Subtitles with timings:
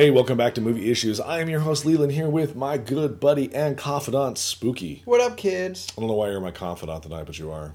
[0.00, 1.20] Hey, welcome back to Movie Issues.
[1.20, 5.02] I am your host Leland here with my good buddy and confidant Spooky.
[5.04, 5.88] What up, kids?
[5.94, 7.74] I don't know why you're my confidant tonight, but you are.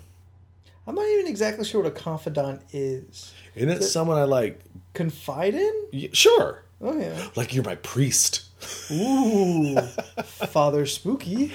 [0.88, 3.32] I'm not even exactly sure what a confidant is.
[3.54, 4.60] Isn't it someone I like?
[4.96, 5.72] Confide in?
[5.94, 6.64] y- Sure.
[6.82, 7.28] Oh yeah.
[7.36, 8.46] Like you're my priest.
[8.90, 9.76] Ooh,
[10.24, 11.54] Father Spooky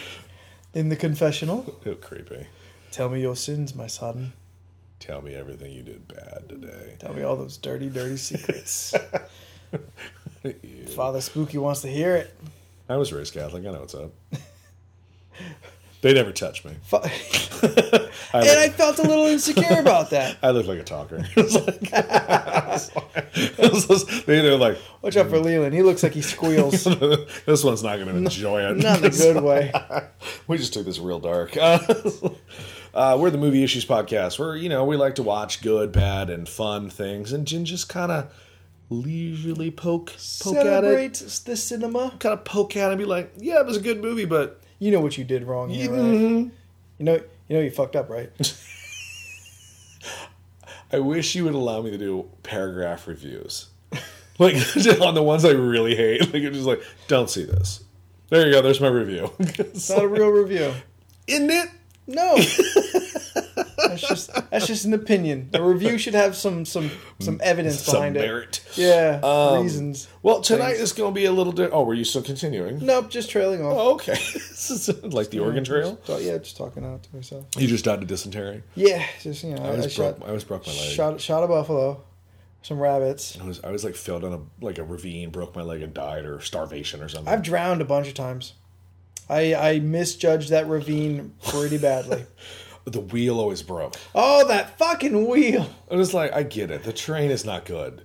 [0.73, 1.81] in the confessional.
[1.85, 2.47] Oh, creepy.
[2.93, 4.35] Tell me your sins, my son.
[5.01, 6.95] Tell me everything you did bad today.
[7.01, 8.95] Tell me all those dirty, dirty secrets.
[10.95, 12.35] Father Spooky wants to hear it.
[12.89, 13.65] I was raised Catholic.
[13.67, 14.11] I know what's up.
[16.01, 16.73] they never touched me.
[16.83, 17.01] Fa-
[18.33, 20.39] I and I felt a little insecure about that.
[20.43, 21.19] I looked like a talker.
[21.37, 21.91] Like-
[24.27, 25.75] they, they're like, Watch out for Leland.
[25.75, 26.85] He looks like he squeals.
[27.47, 28.77] this one's not going to enjoy it.
[28.79, 29.73] Not in a good way.
[30.47, 31.57] we just took this real dark.
[31.57, 36.29] Uh, we're the movie issues podcast We're, you know we like to watch good, bad,
[36.29, 38.33] and fun things, and just kind of
[38.91, 40.07] leisurely poke
[40.41, 41.15] poke at it, Celebrate
[41.47, 42.11] the cinema.
[42.19, 44.61] kind of poke at it, and be like, "Yeah, it was a good movie, but
[44.81, 46.01] You know what you did wrong here, right?
[46.01, 46.51] Mhm.
[46.99, 47.15] You know,
[47.49, 48.31] you know you fucked up, right?
[50.93, 53.69] I wish you would allow me to do paragraph reviews,
[54.39, 54.55] like
[55.01, 56.21] on the ones I really hate.
[56.33, 57.85] Like it's just like, don't see this.
[58.31, 58.63] There you go.
[58.63, 59.31] There's my review.
[59.39, 60.73] It's not a real review.
[61.27, 61.69] Isn't it?
[62.07, 62.37] No.
[64.09, 65.51] That's just that's just an opinion.
[65.55, 68.21] A review should have some some some evidence Some behind it.
[68.21, 68.61] merit.
[68.77, 70.09] Yeah, Um, reasons.
[70.23, 70.81] Well, tonight Things.
[70.83, 71.53] is going to be a little.
[71.53, 72.85] Di- oh, were you still continuing?
[72.85, 73.75] Nope, just trailing off.
[73.77, 74.17] Oh, okay.
[75.03, 75.99] Like the Oregon Trail.
[76.07, 77.47] Just, yeah, just talking out to myself.
[77.57, 78.63] You just died of dysentery.
[78.75, 80.29] Yeah, just you know, I I, was shot, broke.
[80.29, 80.91] I was broke my leg.
[80.93, 82.03] shot shot a buffalo,
[82.63, 83.39] some rabbits.
[83.41, 85.93] I was I was like fell down a like a ravine, broke my leg, and
[85.95, 87.33] died, or starvation, or something.
[87.33, 88.53] I've drowned a bunch of times.
[89.29, 92.25] I I misjudged that ravine pretty badly.
[92.93, 93.95] the wheel always broke.
[94.15, 95.69] oh, that fucking wheel!
[95.91, 96.83] I was like, I get it.
[96.85, 98.03] The train is not good,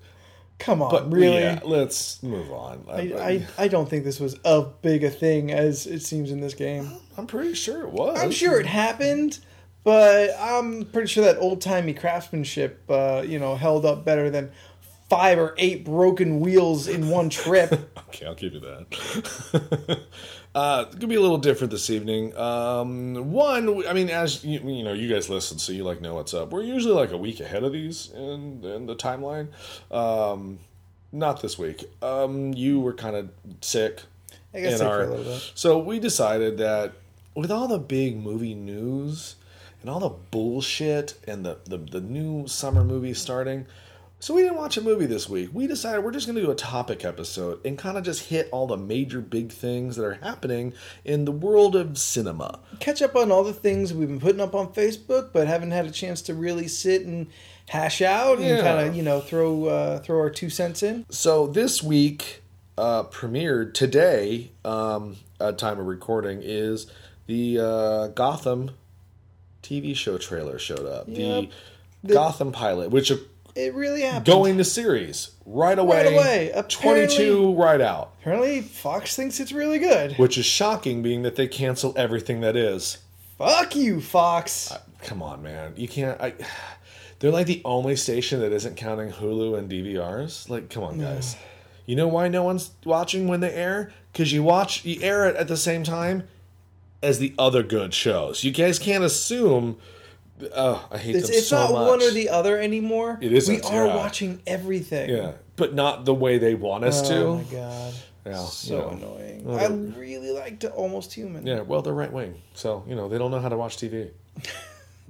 [0.60, 1.40] Come on, but really?
[1.40, 2.86] yeah, let's move on.
[2.90, 6.40] I, I, I don't think this was as big a thing as it seems in
[6.40, 6.92] this game.
[7.18, 8.20] I'm pretty sure it was.
[8.20, 9.40] I'm sure it happened,
[9.84, 14.52] but I'm pretty sure that old timey craftsmanship, uh, you know, held up better than
[15.10, 17.92] five or eight broken wheels in one trip.
[18.16, 20.00] Okay, I'll give you that.
[20.56, 22.36] uh, it's gonna be a little different this evening.
[22.38, 26.16] Um, one, I mean, as you, you know, you guys listen, so you like know
[26.16, 26.52] what's up.
[26.52, 29.50] We're usually like a week ahead of these in, in the timeline.
[29.92, 30.60] Um,
[31.12, 31.84] not this week.
[32.02, 33.30] Um, you were kind of
[33.62, 34.02] sick.
[34.54, 35.52] I guess in sick our- for a little bit.
[35.56, 36.94] So we decided that
[37.36, 39.36] with all the big movie news
[39.82, 43.66] and all the bullshit and the, the, the new summer movie starting,
[44.26, 45.52] so we didn't watch a movie this week.
[45.54, 48.50] We decided we're just going to do a topic episode and kind of just hit
[48.52, 52.58] all the major big things that are happening in the world of cinema.
[52.80, 55.86] Catch up on all the things we've been putting up on Facebook, but haven't had
[55.86, 57.28] a chance to really sit and
[57.70, 58.62] hash out and Yeah.
[58.64, 61.06] kind of, you know, throw uh, throw our two cents in.
[61.12, 62.42] So this week
[62.80, 66.88] uh, premiered today, um, at time of recording, is
[67.28, 68.72] the uh, Gotham
[69.62, 71.06] TV show trailer showed up.
[71.08, 71.52] Yep.
[72.04, 73.12] The, Gotham pilot, which
[73.56, 74.26] It really happened.
[74.26, 76.06] going to series right away.
[76.06, 76.64] Right away.
[76.68, 78.14] 22 right out.
[78.20, 80.14] Apparently, Fox thinks it's really good.
[80.18, 82.98] Which is shocking, being that they cancel everything that is.
[83.38, 84.74] Fuck you, Fox.
[85.04, 85.74] Come on, man.
[85.78, 86.20] You can't.
[86.22, 86.34] I,
[87.20, 90.50] they're like the only station that isn't counting Hulu and DVRs.
[90.50, 91.36] Like, come on, guys.
[91.88, 93.94] You know why no one's watching when they air?
[94.12, 96.28] Because you watch, you air it at the same time
[97.04, 98.44] as the other good shows.
[98.44, 99.78] You guys can't assume.
[100.56, 101.88] Oh, I hate It's, them it's so not much.
[101.88, 103.18] one or the other anymore.
[103.22, 103.96] It isn't, We are yeah.
[103.96, 105.10] watching everything.
[105.10, 107.16] Yeah, but not the way they want us oh to.
[107.26, 107.94] Oh my god.
[108.26, 108.90] Yeah, So you know.
[108.90, 109.44] annoying.
[109.46, 111.46] Well, I really like to almost human.
[111.48, 114.10] Yeah, well, they're right wing, so you know they don't know how to watch TV.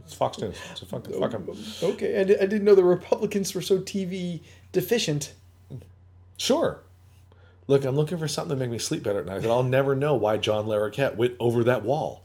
[0.03, 1.47] It's Fox News, so fuck, fuck 'em.
[1.81, 5.33] Oh, okay, I, di- I didn't know the Republicans were so TV deficient.
[6.37, 6.81] Sure.
[7.67, 9.95] Look, I'm looking for something to make me sleep better at night, and I'll never
[9.95, 12.21] know why John Larroquette went over that wall.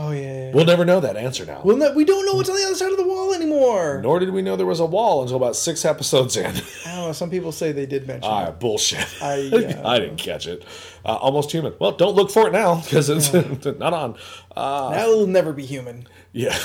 [0.00, 0.20] Oh yeah.
[0.20, 0.54] yeah, yeah.
[0.54, 1.60] We'll never know that answer now.
[1.64, 4.00] Well, no, we don't know what's on the other side of the wall anymore.
[4.00, 6.46] Nor did we know there was a wall until about six episodes in.
[6.46, 7.12] I don't know.
[7.12, 8.30] Some people say they did mention.
[8.30, 8.60] ah, it.
[8.60, 9.06] bullshit.
[9.20, 9.82] I, yeah.
[9.84, 10.62] I didn't catch it.
[11.04, 11.74] Uh, almost human.
[11.80, 13.32] Well, don't look for it now because it's
[13.78, 14.16] not on.
[14.56, 16.06] Uh, That will never be human.
[16.32, 16.56] Yeah.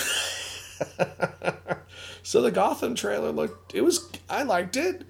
[2.24, 3.74] so the Gotham trailer looked.
[3.74, 4.10] It was.
[4.30, 5.04] I liked it.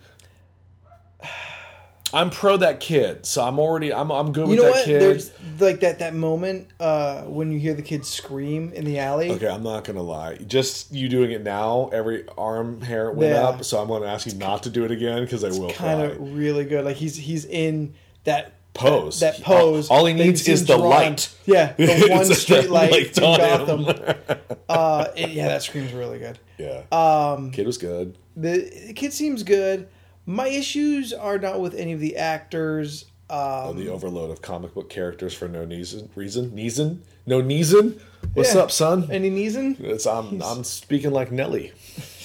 [2.14, 3.92] I'm pro that kid, so I'm already.
[3.94, 4.12] I'm.
[4.12, 4.86] I'm good You with know that what?
[4.86, 5.02] kid.
[5.02, 9.32] There's like that that moment uh, when you hear the kid scream in the alley.
[9.32, 10.36] Okay, I'm not gonna lie.
[10.38, 13.44] Just you doing it now, every arm hair went Yeah.
[13.48, 13.64] up.
[13.64, 16.16] So I'm gonna ask you not to do it again because I will Kind cry.
[16.26, 16.86] of really good.
[16.86, 17.96] Like he's he's in
[18.26, 19.20] that Pose.
[19.20, 19.88] That, He- pose.
[19.92, 20.90] all he that needs is the drawn.
[20.90, 21.30] light.
[21.46, 23.84] Yeah, the one street light light in on him.
[23.86, 24.16] Gotham.
[24.70, 26.40] uh, it- yeah, that scream's really good.
[26.58, 28.16] yeah, Um, kid was good.
[28.36, 29.88] the, the kid seems good.
[30.26, 33.06] My issues are not with any of the actors.
[33.30, 36.10] Um, the overload of comic book characters for no reason.
[36.16, 36.52] Reason?
[36.52, 37.00] Neeson?
[37.26, 38.00] No Neeson?
[38.34, 38.62] What's Yeah.
[38.62, 39.10] up, son?
[39.12, 39.80] any Neeson?
[39.80, 41.72] It's I'm I'm speaking like Nelly.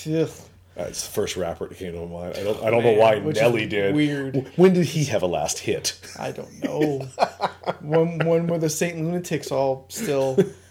[0.04, 2.36] That's the first rapper that came to mind.
[2.36, 3.94] I don't I don't know why which Nelly did.
[3.94, 4.50] weird.
[4.56, 5.98] When did he have a last hit?
[6.18, 7.00] I don't know.
[7.80, 10.38] one one where the Saint Lunatics all still,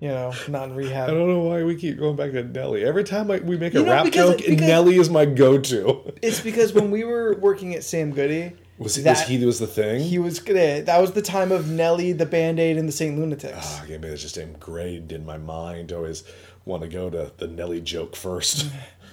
[0.00, 1.08] you know, not in rehab.
[1.08, 2.84] I don't know why we keep going back to Nelly.
[2.84, 6.12] Every time I, we make a You know, rap joke, Nelly is my go-to.
[6.20, 9.58] It's because when we were working at Sam Goody, Was, it, that, was he was
[9.60, 10.02] the thing?
[10.02, 10.86] he was good.
[10.86, 13.78] That was the time of Nelly, the Band Aid, and the Saint Lunatics.
[13.78, 15.92] Oh, okay, maybe it's just ingrained in my mind.
[15.92, 16.24] I always
[16.64, 18.66] want to go to the Nelly joke first.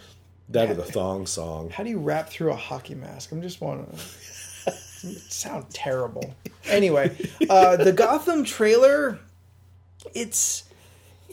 [0.50, 1.70] that or the thong song.
[1.70, 3.32] How do you rap through a hockey mask?
[3.32, 4.72] I'm just want to
[5.30, 6.34] sound terrible.
[6.66, 7.16] Anyway,
[7.50, 9.20] uh, the Gotham trailer,
[10.14, 10.66] it's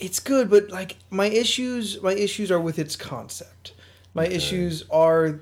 [0.00, 3.72] it's good, but like my issues, my issues are with its concept.
[4.14, 5.40] My issues are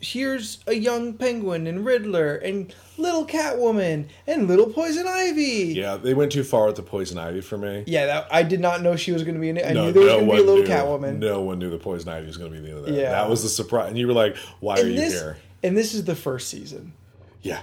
[0.00, 5.74] here's a young penguin and Riddler and little Catwoman and little Poison Ivy.
[5.76, 7.84] Yeah, they went too far with the poison ivy for me.
[7.86, 9.66] Yeah, that, I did not know she was going to be in it.
[9.66, 10.68] I No, knew there was no going to be a little knew.
[10.68, 11.18] Catwoman.
[11.18, 12.94] No one knew the poison ivy was going to be the end of that.
[12.94, 13.10] Yeah.
[13.10, 15.94] That was the surprise, and you were like, "Why are and you here?" and this
[15.94, 16.92] is the first season.
[17.42, 17.62] Yeah,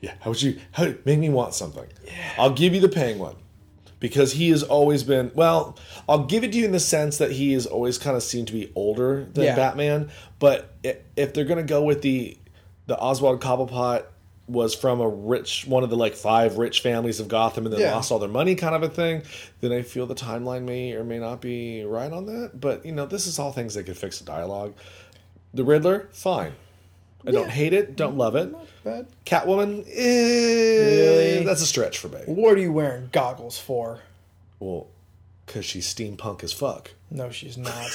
[0.00, 0.14] yeah.
[0.20, 0.58] How would you?
[0.72, 1.86] How make me want something?
[2.04, 2.32] Yeah.
[2.38, 3.36] I'll give you the penguin
[4.04, 5.30] because he has always been.
[5.34, 8.22] Well, I'll give it to you in the sense that he has always kind of
[8.22, 9.56] seemed to be older than Yeah.
[9.56, 10.10] Batman.
[10.38, 10.74] But
[11.16, 12.36] if they're going to go with the
[12.86, 14.04] the Oswald Cobblepot
[14.46, 17.80] was from a rich one of the like five rich families of Gotham and then
[17.80, 17.94] Yeah.
[17.94, 19.22] lost all their money kind of a thing,
[19.62, 22.60] then I feel the timeline may or may not be right on that.
[22.60, 24.74] But you know, this is all things that could fix the dialogue.
[25.54, 26.52] The Riddler, fine.
[27.26, 28.54] I don't hate it, don't love it.
[28.84, 29.06] Bad.
[29.24, 31.44] Catwoman, eh, Really?
[31.44, 32.20] that's a stretch for me.
[32.26, 34.00] What are you wearing goggles for?
[34.60, 34.88] Well,
[35.46, 36.90] because she's steampunk as fuck.
[37.10, 37.88] No, she's not.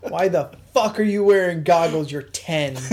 [0.00, 2.10] Why the fuck are you wearing goggles?
[2.10, 2.76] You're ten.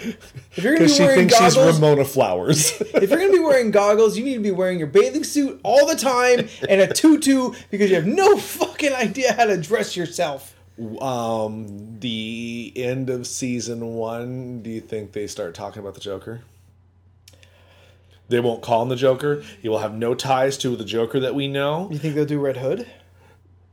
[0.00, 2.70] If you're gonna Because be she wearing thinks she's Ramona Flowers.
[2.80, 5.86] if you're gonna be wearing goggles, you need to be wearing your bathing suit all
[5.86, 10.54] the time and a tutu because you have no fucking idea how to dress yourself.
[11.00, 16.42] Um, the end of season one, do you think they start talking about the Joker?
[18.28, 19.42] They won't call him the Joker.
[19.60, 21.88] He will have no ties to the Joker that we know.
[21.90, 22.86] You think they'll do Red Hood?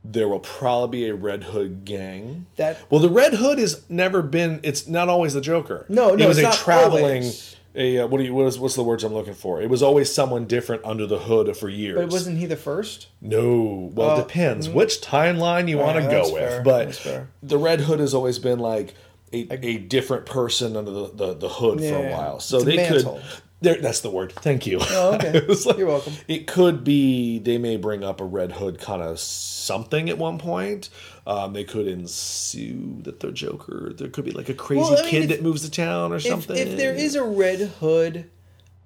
[0.02, 2.46] There will probably be a Red Hood gang.
[2.56, 4.60] That Well, the Red Hood has never been.
[4.62, 5.84] It's not always the Joker.
[5.88, 7.04] No, no, it was it's a traveling.
[7.04, 7.55] always.
[7.76, 9.60] A uh, what do you what is what's the words I'm looking for?
[9.60, 11.96] It was always someone different under the hood for years.
[11.96, 13.08] but wasn't he the first?
[13.20, 16.42] No, well, it depends which timeline you want to go with.
[16.42, 18.94] fair, But the Red Hood has always been like
[19.32, 22.40] a, a different person under the, the, the hood for a while.
[22.40, 23.14] So they mantle.
[23.14, 23.42] could.
[23.66, 24.32] There, that's the word.
[24.32, 24.78] Thank you.
[24.80, 25.44] Oh, okay.
[25.66, 26.12] Like- You're welcome.
[26.28, 30.38] It could be they may bring up a Red Hood kind of something at one
[30.38, 30.88] point.
[31.26, 33.92] Um, they could ensue that the Joker.
[33.96, 36.12] There could be like a crazy Well, I mean, kid if- that moves to town
[36.12, 36.56] or If, something.
[36.56, 38.30] if there is a Red Hood,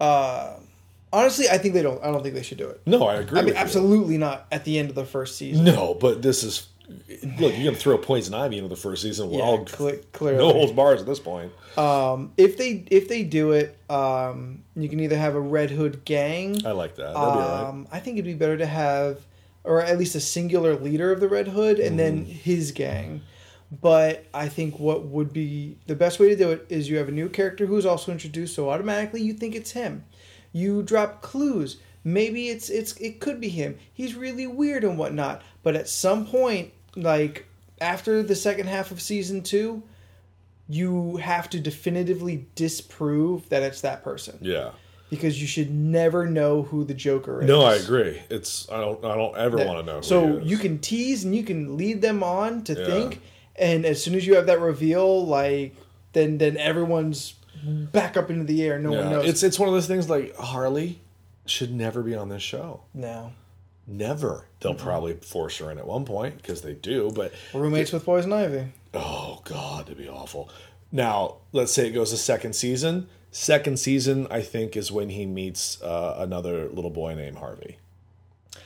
[0.00, 0.54] uh,
[1.12, 2.02] honestly, I think they don't.
[2.02, 2.80] I don't think they should do it.
[2.86, 3.38] no, I agree.
[3.38, 3.60] I mean, you.
[3.60, 5.64] absolutely not at the end of the first season.
[5.64, 6.66] No, but this is
[7.38, 7.54] look.
[7.56, 9.30] You're gonna throw a poison ivy into the first season.
[9.30, 10.38] We're Yeah, all cle- clearly.
[10.38, 11.52] no holds bars at this point.
[11.76, 16.04] Um, if they if they do it, um, you can either have a Red Hood
[16.04, 16.64] gang.
[16.66, 17.14] I like that.
[17.14, 17.68] All right.
[17.68, 19.20] Um, I think it'd be better to have,
[19.64, 22.32] or at least a singular leader of the Red Hood, and then Mm-hmm.
[22.32, 23.22] his gang.
[23.80, 27.08] But I think what would be the best way to do it is you have
[27.08, 30.04] a new character who's also introduced, so automatically you think it's him.
[30.52, 31.76] You drop clues.
[32.02, 33.78] Maybe it's it's it could be him.
[33.92, 35.42] He's really weird and whatnot.
[35.62, 37.46] But at some point, like
[37.80, 39.82] after the second half of season two,
[40.68, 44.70] you have to definitively disprove that it's that person Yeah.
[45.08, 47.48] because you should never know who the Joker is.
[47.48, 48.20] No, I agree.
[48.30, 49.96] It's I don't I don't ever want to know.
[49.96, 52.84] Who So you can tease and you can lead them on to Yeah.
[52.86, 53.20] think,
[53.56, 55.74] and as soon as you have that reveal, like
[56.12, 58.78] then then everyone's back up into the air.
[58.78, 59.28] No one knows.
[59.28, 61.00] It's it's one of those things like Harley
[61.46, 62.82] should never be on this show.
[62.94, 63.32] no
[63.90, 64.46] Never.
[64.60, 64.84] They'll Mm-hmm.
[64.84, 67.10] probably force her in at one point because they do.
[67.14, 68.66] But roommates with Poison Ivy.
[68.94, 70.48] oh god, it'd be awful.
[70.92, 73.08] Now let's say it goes to second season.
[73.32, 77.78] Second season, I think, is when he meets uh, another little boy named Harvey,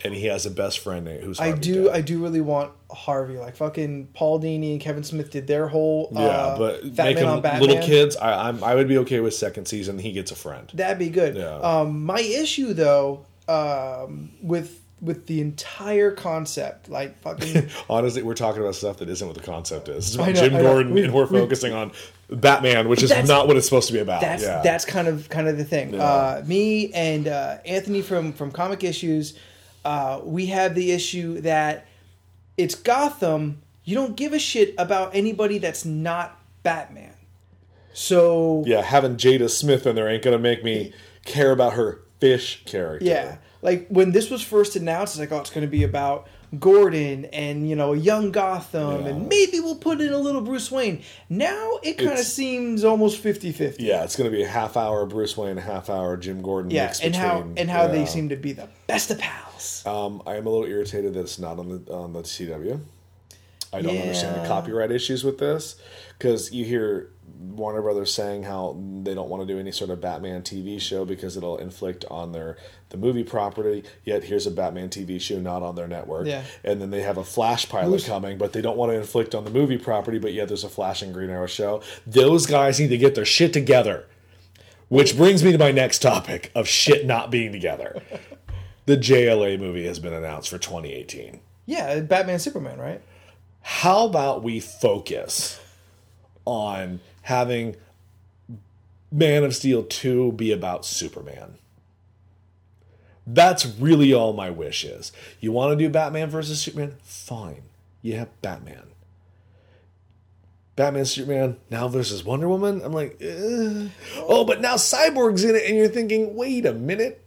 [0.02, 1.84] and he has a best friend who's I do.
[1.84, 1.96] Dent.
[1.96, 3.36] I do really want Harvey.
[3.36, 6.08] Like fucking Paul Dini and Kevin Smith did their whole.
[6.12, 8.16] Yeah, uh, but Fat make on little kids.
[8.16, 9.98] I, I'm I would be okay with second season.
[9.98, 10.70] He gets a friend.
[10.72, 11.36] That'd be good.
[11.36, 11.56] Yeah.
[11.58, 18.62] Um, my issue though, um, with with the entire concept, like fucking Honestly, we're talking
[18.62, 20.16] about stuff that isn't what the concept is.
[20.16, 21.92] Know, Jim Gordon, We- and we're we- focusing on
[22.30, 24.20] Batman, which is not what it's supposed to be about.
[24.22, 24.62] that's yeah.
[24.62, 25.94] that's kind of kind of the thing.
[25.94, 26.02] Yeah.
[26.02, 29.38] Uh, me and uh, Anthony from from Comic Issues,
[29.84, 31.86] uh, we have the issue that
[32.56, 33.60] it's Gotham.
[33.84, 37.12] You don't give a shit about anybody that's not Batman.
[37.92, 40.92] So Yeah, having Jada Smith in there ain't gonna make me
[41.24, 43.04] care about her fish character.
[43.06, 46.28] Yeah, like when this was first announced, it's like, oh, it's going to be about
[46.60, 49.08] Gordon and you know young Gotham, Yeah.
[49.10, 51.02] and maybe we'll put in a little Bruce Wayne.
[51.28, 53.76] Now it kind of seems almost 50-50.
[53.80, 56.70] Yeah, it's gonna be a half hour Bruce Wayne, a half hour Jim Gordon.
[56.70, 59.82] Yeah, and how and how they seem to be the best of pals.
[59.84, 62.78] Um, I am a little irritated that it's not on the on the CW.
[63.72, 65.74] I don't understand the copyright issues with this
[66.16, 70.00] because you hear Warner Brothers saying how they don't want to do any sort of
[70.00, 72.56] Batman TV show because it'll inflict on their
[72.88, 73.84] the movie property.
[74.04, 76.42] Yet here's a Batman TV show not on their network, Yeah.
[76.64, 79.34] and then they have a Flash pilot Who's- coming, but they don't want to inflict
[79.34, 80.18] on the movie property.
[80.18, 81.80] But yet there's a Flash and Green Arrow show.
[82.06, 84.06] Those guys need to get their shit together.
[84.88, 88.02] Which brings me to my next topic of shit not being together.
[88.86, 91.40] The JLA movie has been announced for 2018.
[91.64, 93.00] Yeah, Batman Superman, right?
[93.62, 95.58] How about we focus
[96.44, 97.76] on having
[99.10, 101.58] Man of Steel 2 be about Superman?
[103.26, 105.12] That's really all my wish is.
[105.40, 106.96] You want to do Batman versus Superman?
[107.02, 107.62] Fine.
[108.02, 108.88] You have Batman.
[110.76, 112.82] Batman, Superman, now versus Wonder Woman?
[112.84, 113.88] I'm like, eh.
[114.16, 117.24] oh, but now Cyborg's in it, and you're thinking, wait a minute.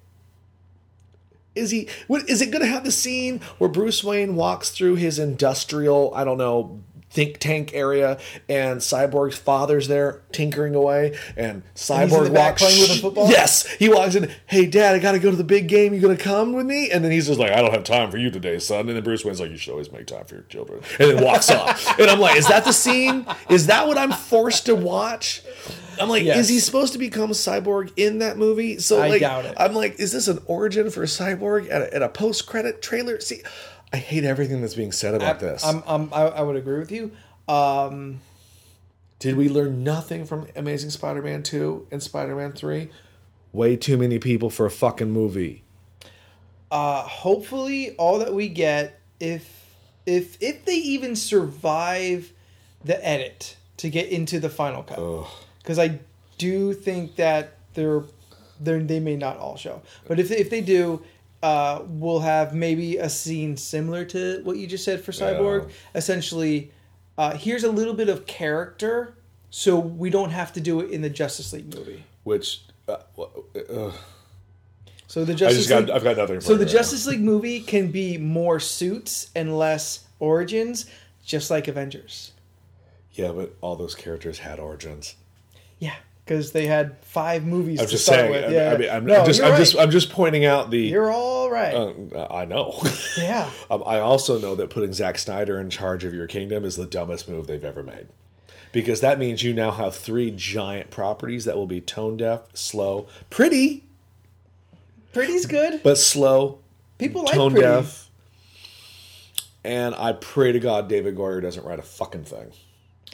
[1.56, 1.88] Is he?
[2.08, 6.14] What is it going to have the scene where Bruce Wayne walks through his industrial,
[6.14, 6.82] I don't know,
[7.18, 12.52] think tank area, and Cyborg's father's there tinkering away, and Cyborg he's in the back
[12.52, 13.28] walks playing with a football?
[13.28, 14.32] Yes, he walks in.
[14.46, 15.96] Hey, Dad, I got to go to the big game.
[15.96, 16.92] You to come with me?
[16.92, 18.88] And then he's just like, I don't have time for you today, son.
[18.88, 21.24] And then Bruce Wayne's like, You should always make time for your children, and then
[21.24, 22.00] walks off.
[22.00, 23.26] And I'm like, Is that the scene?
[23.50, 25.42] Is that what I'm forced to watch?
[26.00, 26.38] I'm like, Yes.
[26.38, 28.78] is he supposed to become Cyborg in that movie?
[28.78, 29.56] So I like, doubt it.
[29.58, 33.20] I'm like, is this an origin for Cyborg at a, at a post credit trailer?
[33.20, 33.42] See,
[33.94, 35.64] I hate everything that's being said about this.
[35.66, 37.12] I'm, I'm, I, I would agree with you.
[37.48, 38.20] Um,
[39.20, 42.90] Did we learn nothing from Amazing Spider-Man 2 and Spider-Man 3?
[43.54, 45.64] Way too many people for a fucking movie.
[46.70, 49.66] uh, hopefully, all that we get, if
[50.06, 52.34] if if they even survive
[52.84, 55.00] the edit to get into the final cut,
[55.60, 56.00] because I
[56.38, 58.04] do think that they're,
[58.60, 61.02] they're they may not all show, but if if they do,
[61.44, 65.68] uh, we'll have maybe a scene similar to what you just said for Cyborg.
[65.68, 65.74] Yeah.
[65.96, 66.72] Essentially,
[67.18, 69.16] uh, here's a little bit of character,
[69.50, 72.04] so we don't have to do it in the Justice League movie.
[72.24, 73.92] Which, uh, uh,
[75.08, 76.42] So the I Justice just got, League, I've got nothing.
[76.42, 76.74] So the right now.
[76.74, 80.86] Justice League movie can be more suits and less origins,
[81.26, 82.32] just like Avengers.
[83.14, 85.16] Yeah, but all those characters had origins.
[85.80, 85.96] Yeah,
[86.28, 88.32] because they had five movies I'm to just start saying.
[88.32, 88.46] with.
[88.46, 89.58] I- Yeah, I mean, I'm, No, I'm just, I'm right.
[89.58, 90.80] just, I'm just pointing out the.
[90.80, 91.74] You're all right.
[91.74, 92.78] Uh, I know.
[93.18, 96.76] yeah, Um, I also know that putting Zack Snyder in charge of your kingdom is
[96.76, 98.08] the dumbest move they've ever made.
[98.74, 103.08] Because that means you now have three giant properties that will be tone deaf, slow,
[103.30, 103.86] pretty,
[105.14, 105.82] pretty's good.
[105.84, 106.60] but slow,
[106.98, 107.66] People like tone pretty.
[107.66, 108.10] deaf.
[109.64, 112.52] And I pray to God David Goyer doesn't write a fucking thing.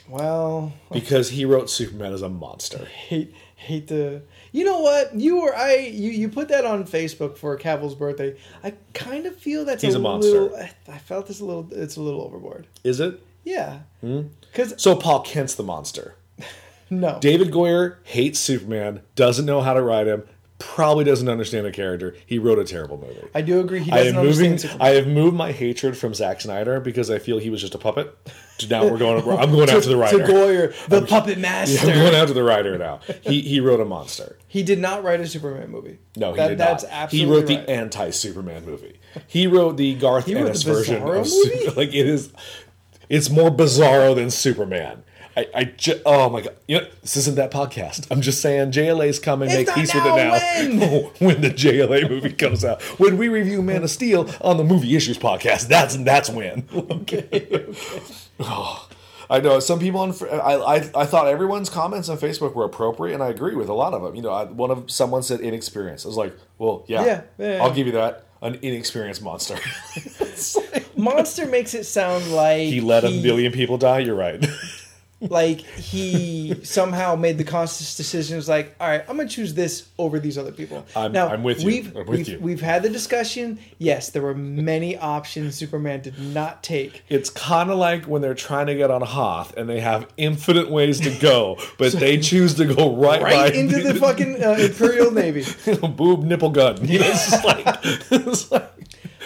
[0.08, 2.84] Well, Because he wrote Superman as a monster.
[2.84, 4.22] hate hate the.
[4.52, 5.14] You know what?
[5.14, 8.36] You or I, you you put that on Facebook for Cavill's birthday.
[8.62, 10.30] I kind of feel that's He's a, a monster.
[10.42, 10.56] little.
[10.88, 11.66] I, felt it's a little.
[11.72, 12.66] It's a little overboard.
[12.84, 13.20] Is it?
[13.44, 13.80] Yeah.
[14.00, 14.22] Hmm?
[14.42, 16.14] Because So Pa Kent's the monster.
[16.90, 17.18] no.
[17.20, 20.22] David Goyer hates Superman, doesn't know how to write him,
[20.58, 22.14] probably doesn't understand the character.
[22.26, 23.26] He wrote a terrible movie.
[23.34, 23.80] I do agree.
[23.80, 24.58] He I doesn't am moving.
[24.58, 24.86] Superman.
[24.86, 27.78] I have moved my hatred from Zack Snyder because I feel he was just a
[27.78, 28.16] puppet.
[28.58, 29.20] To now we're going.
[29.38, 30.18] I'm going after the writer.
[30.18, 31.88] to Goyer, the puppet Yeah, master.
[31.88, 33.00] I'm going after the writer now.
[33.22, 34.38] He he wrote a monster.
[34.46, 35.98] He did not write a Superman movie.
[36.16, 36.92] No, he That- did that's not.
[36.92, 37.66] absolutely he wrote right.
[37.66, 39.00] the anti-Superman movie.
[39.26, 41.68] He wrote the Garth He Ennis the version of movie?
[41.76, 42.32] like it is.
[43.08, 45.02] It's more bizarro than Superman.
[45.36, 46.54] I, I ju- oh my god!
[46.68, 48.06] You know, this isn't that podcast.
[48.10, 49.50] I'm just saying JLA's coming.
[49.50, 50.14] It's Make peace with it
[50.74, 51.10] now.
[51.18, 54.94] when the JLA movie comes out, when we review Man of Steel on the Movie
[54.94, 56.68] Issues podcast, that's that's when.
[56.74, 57.66] Okay.
[58.40, 58.88] Oh,
[59.30, 60.12] I know some people on.
[60.30, 63.72] I, I I thought everyone's comments on Facebook were appropriate, and I agree with a
[63.72, 64.14] lot of them.
[64.16, 66.04] You know, I, one of someone said inexperienced.
[66.04, 67.74] I was like, well, yeah, Yeah, yeah, I'll yeah.
[67.74, 68.24] give you that.
[68.42, 69.54] An inexperienced monster.
[70.20, 74.00] Like- Monster makes it sound like he let a million people die.
[74.00, 74.44] You're right.
[75.30, 78.36] Like he somehow made the conscious decision.
[78.36, 80.84] Was like, all right, I'm gonna choose this over these other people.
[80.94, 81.66] I'm- I'm with you.
[81.66, 82.38] We've, I'm with we've, you.
[82.40, 83.58] We've had the discussion.
[83.78, 87.02] Yes, there were many options Superman did not take.
[87.08, 90.70] it's kind of like when they're trying to get on Hoth and they have infinite
[90.70, 94.56] ways to go, but they choose to go right, Right by into the fucking uh,
[94.58, 95.44] Imperial Navy.
[95.96, 96.84] boob nipple gun.
[96.86, 97.66] You know, it's just like,
[98.10, 98.70] it's like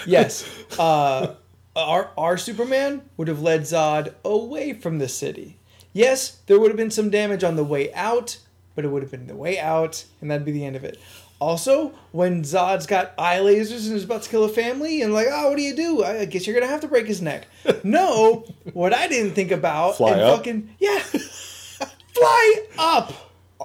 [0.06, 1.34] Yes, uh,
[1.76, 5.57] our our Superman would have led Zod away from the city.
[5.98, 8.38] Yes, there would have been some damage on the way out,
[8.76, 10.96] but it would have been the way out, and that'd be the end of it.
[11.40, 15.26] Also, when Zod's got eye lasers and is about to kill a family, and like,
[15.28, 16.04] oh, what do you do?
[16.04, 17.48] I guess you're gonna have to break his neck.
[17.82, 20.36] no, what I didn't think about, Fly and up?
[20.36, 20.98] fucking yeah,
[22.14, 23.12] fly up.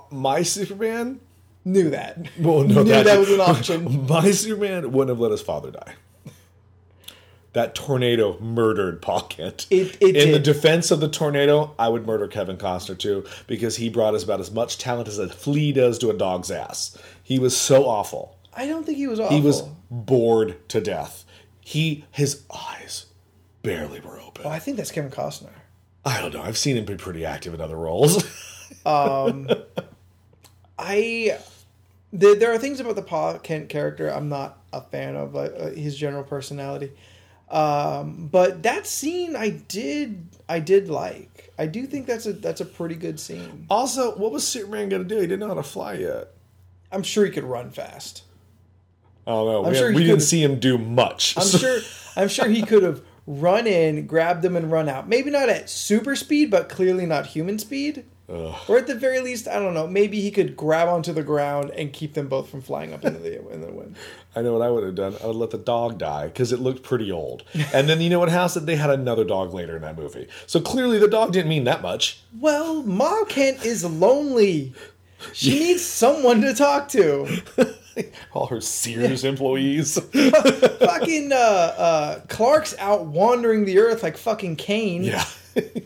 [0.09, 1.19] My Superman.
[1.65, 2.17] Knew that.
[2.39, 4.07] Well, no, Knew that was an option.
[4.09, 5.93] My Superman wouldn't have let his father die.
[7.53, 9.67] That tornado murdered Pa Kent.
[9.69, 13.75] It- it In the defense of the tornado, I would murder Kevin Costner too because
[13.77, 16.97] he brought us about as much talent as a flea does to a dog's ass.
[17.23, 18.35] He was so awful.
[18.55, 19.35] I don't think he was awful.
[19.37, 21.25] He was bored to death.
[21.61, 23.05] He his eyes
[23.61, 24.45] barely were open.
[24.45, 25.49] Oh, I think that's Kevin Costner.
[26.05, 26.41] I don't know.
[26.41, 28.23] I've seen him be pretty active in other roles.
[28.85, 29.47] Um,
[30.77, 31.37] I
[32.11, 35.53] there, there are things about the Pa Kent character I'm not a fan of, like
[35.57, 36.91] uh, his general personality.
[37.53, 41.53] Um, but that scene I did I did like.
[41.57, 43.67] I do think that's a that's a pretty good scene.
[43.69, 45.21] also, what was Superman going to do?
[45.21, 46.29] He didn't know how to fly yet.
[46.91, 48.23] I'm sure he could run fast.
[49.27, 49.65] I don't know.
[49.65, 51.37] I'm we sure we didn't see him do much.
[51.37, 51.79] I'm sure
[52.15, 55.07] I'm sure he could have run in, grabbed them, and run out.
[55.07, 58.05] Maybe not at super speed, but clearly not human speed.
[58.33, 58.55] Ugh.
[58.67, 59.85] Or at the very least, I don't know.
[59.85, 63.19] Maybe he could grab onto the ground and keep them both from flying up into
[63.19, 63.95] the in the wind.
[64.35, 65.15] I know what I would have done.
[65.23, 67.43] I would let the dog die because it looked pretty old.
[67.73, 68.65] And then you know what happened?
[68.65, 70.27] They had another dog later in that movie.
[70.47, 72.23] So clearly the dog didn't mean that much.
[72.39, 74.73] Well, Ma Kent is lonely.
[75.31, 77.41] She needs someone to talk to.
[78.33, 79.99] All her Sears employees.
[79.99, 85.03] fucking uh, uh, Clark's out wandering the earth like fucking Kane.
[85.03, 85.23] yeah.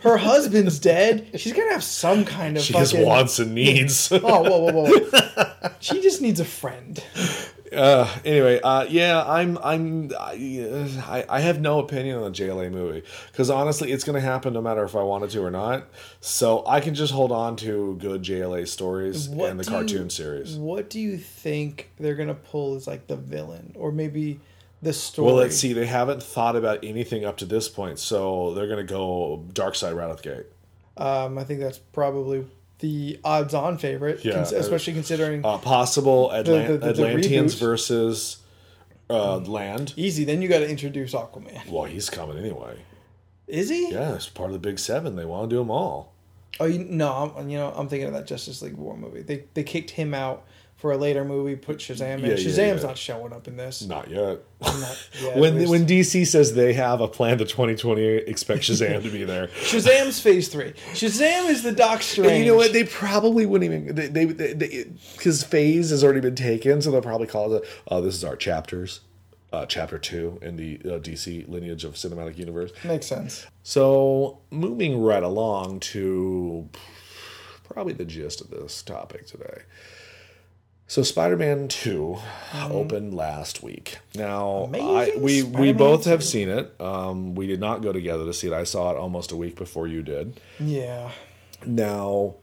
[0.02, 1.28] Her husband's dead.
[1.36, 3.06] She's gonna have some kind of She fucking.
[3.06, 4.12] wants and needs.
[4.12, 5.70] Oh, whoa, whoa, whoa!
[5.80, 7.04] she just needs a friend.
[7.76, 13.04] Uh, anyway, uh, yeah, I'm, I'm, I, I have no opinion on the JLA movie
[13.32, 15.86] because honestly, it's going to happen no matter if I wanted to or not.
[16.22, 19.78] So I can just hold on to good JLA stories What and the do you-
[19.78, 20.56] cartoon series.
[20.56, 24.40] What do you think they're gonna pull as like the villain, or maybe
[24.82, 25.26] the story?
[25.26, 25.74] Well, let's see.
[25.74, 29.96] They haven't thought about anything up to this point, so they're going to go Darkseid
[29.96, 30.46] right out the gate.
[30.98, 32.46] Um, I think that's probably
[32.80, 37.56] the odds-on favorite, Yeah, cons- uh, especially considering Uh, possible Atlant- the- the- the Atlanteans
[37.56, 38.38] versus
[39.10, 39.94] uh, Land.
[39.96, 40.24] easy.
[40.26, 41.68] Then you got to introduce Aquaman.
[41.70, 42.76] Well, he's coming anyway.
[43.48, 43.92] Is he?
[43.92, 45.16] Yeah, it's part of the Big Seven.
[45.16, 46.14] They want to do them all.
[46.60, 49.22] Oh, you, no, I'm, you know, I'm thinking of that Justice League War movie.
[49.22, 50.44] They they kicked him out
[50.78, 52.22] for a later movie, put Shazam in.
[52.22, 52.88] Yeah, yeah, Shazam's yeah.
[52.88, 53.82] not showing up in this.
[53.82, 54.40] Not yet.
[54.62, 59.10] Not yet, when when DC says they have a plan to 2028, expect Shazam to
[59.10, 59.48] be there.
[59.64, 60.74] Shazam's Phase Three.
[60.94, 62.32] Shazam is the Doc Strange.
[62.32, 62.74] And you know what?
[62.74, 67.28] They probably wouldn't even they they because phase has already been taken, so they'll probably
[67.28, 67.64] call it.
[67.88, 69.00] Oh, this is our chapters,
[69.52, 72.72] uh, chapter two in the uh, DC lineage of cinematic universe.
[72.84, 73.48] Makes sense.
[73.64, 76.70] So moving right along to
[77.64, 79.64] probably the gist of this topic today.
[80.90, 82.18] So Spider-Man 2
[82.72, 83.98] opened last week.
[84.16, 86.74] Now I, we we Spider-Man both have seen it.
[86.80, 88.54] Um, we did not go together to see it.
[88.54, 90.40] I saw it almost a week before you did.
[90.60, 91.12] Yeah.
[91.66, 92.36] Now,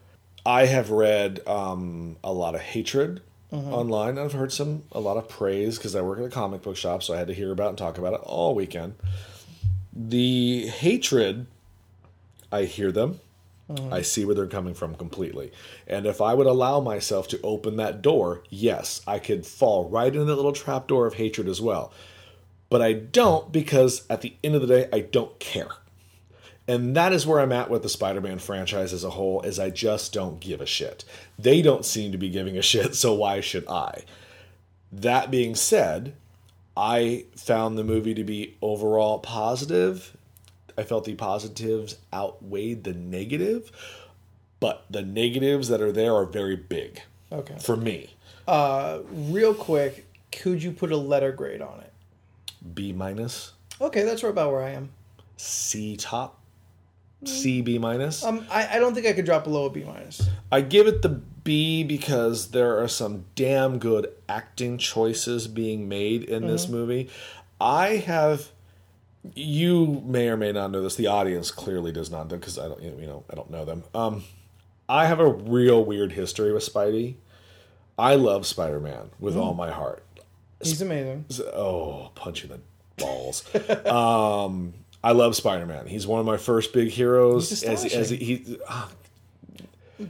[0.44, 4.18] I have read um, a lot of hatred online.
[4.18, 7.02] I've heard some a lot of praise because I work at a comic book shop,
[7.04, 8.94] so I had to hear about it and talk about it all weekend.
[9.92, 11.46] The hatred,
[12.50, 13.20] I hear them.
[13.90, 15.50] I see where they're coming from completely.
[15.86, 20.12] And if I would allow myself to open that door, yes, I could fall right
[20.12, 21.92] into that little trap door of hatred as well.
[22.68, 25.70] But I don't because at the end of the day, I don't care.
[26.66, 29.70] And that is where I'm at with the Spider-Man franchise as a whole is I
[29.70, 31.04] just don't give a shit.
[31.38, 34.04] They don't seem to be giving a shit, so why should I?
[34.90, 36.14] That being said,
[36.76, 40.16] I found the movie to be overall positive.
[40.76, 43.70] I felt the positives outweighed the negative,
[44.60, 47.00] but the negatives that are there are very big
[47.32, 47.56] Okay.
[47.60, 48.14] for me.
[48.46, 51.92] Uh, real quick, could you put a letter grade on it?
[52.74, 54.90] B minus, Okay, that's right about where I am.
[55.36, 56.38] C top,
[57.24, 58.22] C B minus.
[58.24, 60.28] Um, I, I don't think I could drop below a B minus.
[60.52, 66.22] I give it the B because there are some damn good acting choices being made
[66.24, 67.10] in this movie.
[67.60, 68.50] I have
[69.34, 70.96] you may or may not know this.
[70.96, 73.84] The audience clearly does not know because I don't you know I don't know them.
[73.94, 74.24] Um,
[74.88, 77.16] I have a real weird history with Spidey.
[77.98, 80.04] I love Spider Man with all my heart.
[80.60, 81.26] He's amazing.
[81.54, 82.60] Oh, punch in the
[82.96, 83.44] balls.
[83.86, 85.86] um, I love Spider Man.
[85.86, 87.50] He's one of my first big heroes.
[87.50, 88.90] He's as as he, he ah,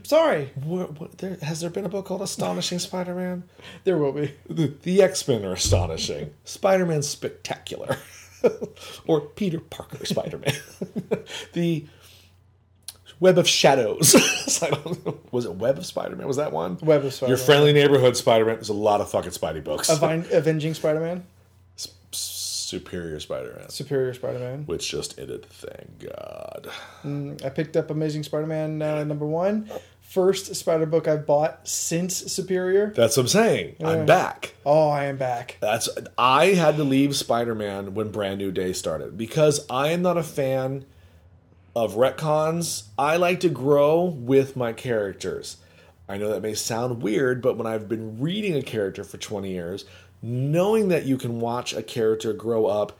[0.03, 3.43] Sorry, what, what, there, has there been a book called Astonishing Spider Man?
[3.83, 4.33] there will be.
[4.49, 6.33] The, the X Men are astonishing.
[6.43, 7.97] Spider Man's spectacular.
[9.07, 10.53] or Peter Parker Spider Man.
[11.53, 11.85] the
[13.19, 14.13] Web of Shadows.
[14.61, 15.19] I don't know.
[15.31, 16.27] was it Web of Spider Man?
[16.27, 16.77] Was that one?
[16.81, 17.29] Web of Spider-Man.
[17.37, 18.55] Your friendly neighborhood Spider Man.
[18.55, 19.89] There's a lot of fucking Spidey books.
[19.89, 21.25] Aven- Avenging Spider-Man,
[22.11, 24.63] Superior Spider Man, Superior Spider-Man.
[24.65, 25.45] which just ended.
[25.45, 26.67] Thank God.
[27.45, 29.69] I picked up Amazing Spider-Man uh, number one.
[30.07, 32.93] First Spider book I've bought since Superior.
[32.95, 33.75] That's what I'm saying.
[33.83, 34.53] I'm back.
[34.65, 35.57] Oh, I am back.
[35.59, 40.15] That's I had to leave Spider-Man when Brand New Day started because I am not
[40.15, 40.85] a fan
[41.75, 42.83] of retcons.
[42.97, 45.57] I like to grow with my characters.
[46.07, 49.49] I know that may sound weird, but when I've been reading a character for 20
[49.49, 49.83] years,
[50.21, 52.97] knowing that you can watch a character grow up,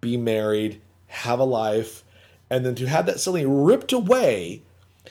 [0.00, 2.04] be married, have a life,
[2.48, 4.62] and then to have that suddenly ripped away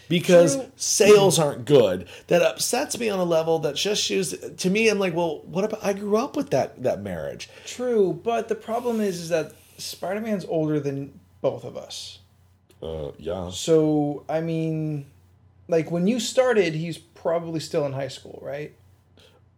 [0.10, 0.72] because True.
[0.76, 5.00] sales aren't good that upsets me on a level that just shows to me i'm
[5.00, 9.00] like well what about i grew up with that that marriage True, but the problem
[9.02, 12.20] is, is that Spider-Man's older than both of us.
[12.82, 15.06] uh yeah So I mean,
[15.68, 18.74] like when you started, he's probably still in high school, right?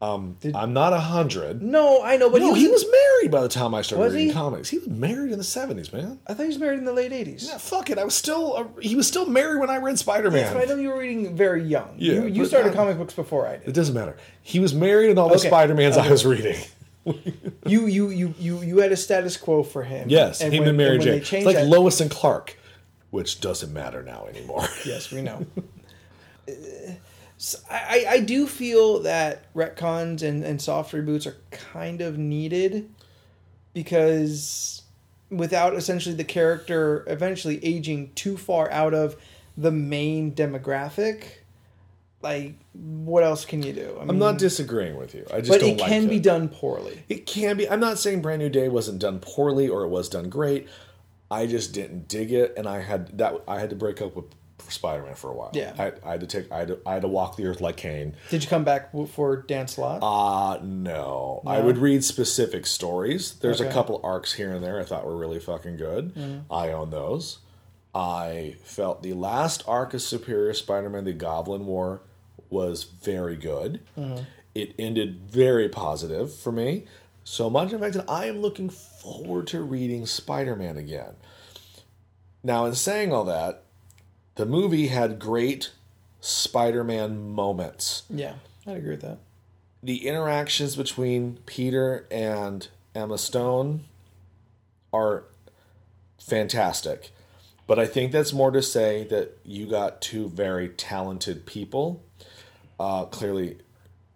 [0.02, 3.48] Um i'm not a hundred No, I know, but no he, was married by the
[3.48, 4.34] time i started Was reading he?
[4.34, 6.92] comics he was married in the 70s man I thought he was married in the
[6.92, 7.48] late eighties.
[7.50, 10.54] yeah, fuck it i was still a, he was still married when i read spider-man
[10.54, 11.96] But I know you were reading very young.
[11.98, 13.70] Yeah, you, you but started not- comic books before I did.
[13.70, 15.48] it doesn't matter he was married in all the Okay.
[15.48, 16.58] spider-mans i was reading
[17.66, 20.10] You you you you you had a status quo for him.
[20.10, 22.58] yes him and mary jane changed like that- lois and clark
[23.12, 25.46] which doesn't matter now anymore Yes, we know.
[26.50, 26.52] Uh,
[27.38, 32.90] so I, I do feel that retcons and, and soft reboots are kind of needed
[33.74, 34.84] because
[35.30, 39.18] without essentially the character eventually aging too far out of
[39.58, 41.26] the main demographic,
[42.22, 43.98] like what else can you do?
[44.00, 46.10] I i'm not disagreeing with you i just but it like can it.
[46.10, 47.04] be done poorly.
[47.10, 47.70] It can be.
[47.70, 50.68] I'm not saying Brand New Day wasn't done poorly or it was done great.
[51.30, 53.42] I just didn't dig it, and I had that.
[53.48, 54.26] I had to break up with
[54.72, 55.52] Spider-Man for a while.
[55.54, 55.74] Yeah.
[55.78, 56.52] I, I had to take.
[56.52, 58.16] I had to, I had to walk the earth like Kane.
[58.30, 60.00] Did you come back for Dan Slott?
[60.02, 61.42] Uh no.
[61.46, 63.36] I would read specific stories.
[63.36, 66.16] There's a couple arcs here and there I thought were really fucking good.
[66.16, 66.54] Mm-hmm.
[66.54, 67.40] I own those.
[67.94, 72.02] I felt the last arc of Superior Spider-Man, the Goblin War,
[72.50, 73.80] was very good.
[73.98, 74.24] Mm-hmm.
[74.54, 76.86] It ended very positive for me.
[77.24, 81.16] So much in fact that I am looking forward to reading Spider-Man again.
[82.44, 83.64] Now, in saying all that,
[84.36, 85.72] the movie had great
[86.22, 88.34] Spider-Man moments yeah,
[88.68, 89.18] I'd agree with that.
[89.84, 93.84] the interactions between Peter and Emma Stone
[94.94, 95.24] are
[96.20, 97.12] fantastic.
[97.68, 102.04] But I think that's more to say that you got two very talented people.
[102.80, 103.58] Uh, clearly,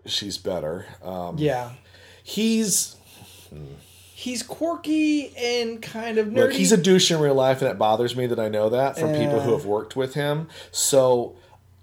[0.05, 0.85] she's better.
[1.03, 1.71] Um, Yeah.
[2.23, 2.95] he's
[4.19, 6.35] He's quirky and kind of nerdy.
[6.35, 8.97] look, he's a douche in real life, and it bothers me that I know that
[8.99, 10.49] from people who have worked with him.
[10.71, 11.35] So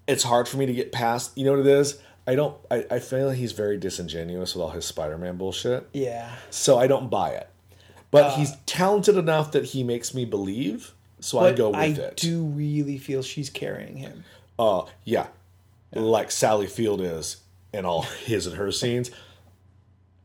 [0.07, 1.33] it's hard for me to get past.
[1.39, 1.99] You know what it is?
[2.27, 2.55] I don't.
[2.71, 5.89] I, I feel like he's very disingenuous with all his Spider-Man bullshit.
[5.95, 6.35] yeah.
[6.51, 7.49] so I don't buy it.
[8.11, 11.87] But Uh, he's talented enough that he makes me believe, so I go with I
[11.87, 12.17] it.
[12.17, 14.25] do really feel she's carrying him.
[14.59, 15.29] Uh, yeah,
[15.95, 17.39] like Sally Field is
[17.73, 19.11] in all his and her scenes.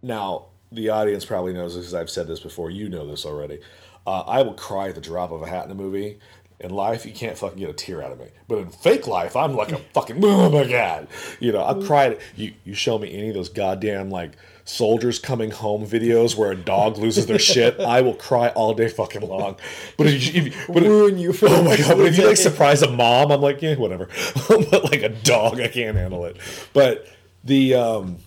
[0.02, 2.70] Now, the audience probably knows this because I've said this before.
[2.70, 3.60] You know this already.
[4.06, 6.20] Uh, I will cry at the drop of a hat in a movie.
[6.60, 8.28] In life, you can't fucking get a tear out of me.
[8.48, 11.08] But in fake life, I'm like a fucking oh my god.
[11.40, 12.20] You know, I've cried.
[12.36, 16.56] You you show me any of those goddamn like soldiers coming home videos where a
[16.56, 19.58] dog loses their shit, I will cry all day fucking long.
[19.98, 21.98] But if you, if, but Ruin you for oh my god!
[21.98, 24.08] But if you like surprise a mom, I'm like, yeah, whatever.
[24.48, 26.38] but like a dog, I can't handle it.
[26.74, 27.08] But
[27.44, 28.18] the um,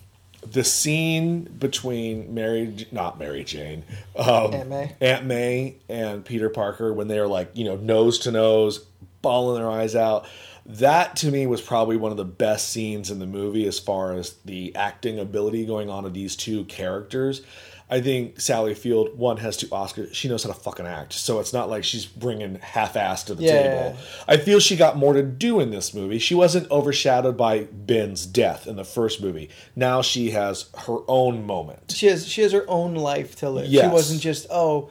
[0.51, 3.83] the scene between Mary, not Mary Jane,
[4.15, 4.95] um, Aunt May.
[5.01, 8.79] Aunt May, and Peter Parker when they're like, you know, nose to nose,
[9.21, 10.27] bawling their eyes out.
[10.67, 14.13] That to me was probably one of the best scenes in the movie as far
[14.13, 17.41] as the acting ability going on of these two characters.
[17.89, 20.13] I think Sally Field one has two Oscars.
[20.13, 23.43] She knows how to fucking act, so it's not like she's bringing half-ass to the
[23.43, 23.61] Yeah.
[23.61, 23.97] table.
[24.27, 26.17] I feel she got more to do in this movie.
[26.17, 29.49] She wasn't overshadowed by Ben's death in the first movie.
[29.75, 31.93] Now she has her own moment.
[31.95, 33.69] She has she has her own life to live.
[33.69, 34.89] She wasn't just oh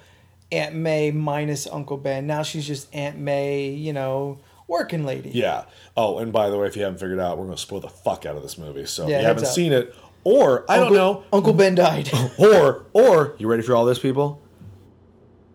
[0.52, 2.28] Aunt May minus Uncle Ben.
[2.28, 5.30] Now she's just Aunt May, you know, working lady.
[5.30, 5.64] Yeah.
[5.96, 7.88] Oh, and by the way, if you haven't figured out, we're going to spoil the
[7.88, 8.86] fuck out of this movie.
[8.86, 9.52] So Yeah, if you haven't up.
[9.52, 9.94] seen it,
[10.24, 12.10] or I Uncle, don't know, Uncle Ben died.
[12.38, 14.40] or or you ready for all this, people?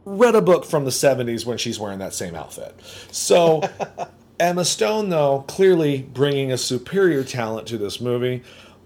[0.06, 2.80] Read a book from the '70s when she's wearing that same outfit.
[3.12, 3.62] So
[4.40, 8.44] Emma Stone, though, clearly bringing a superior talent to this movie.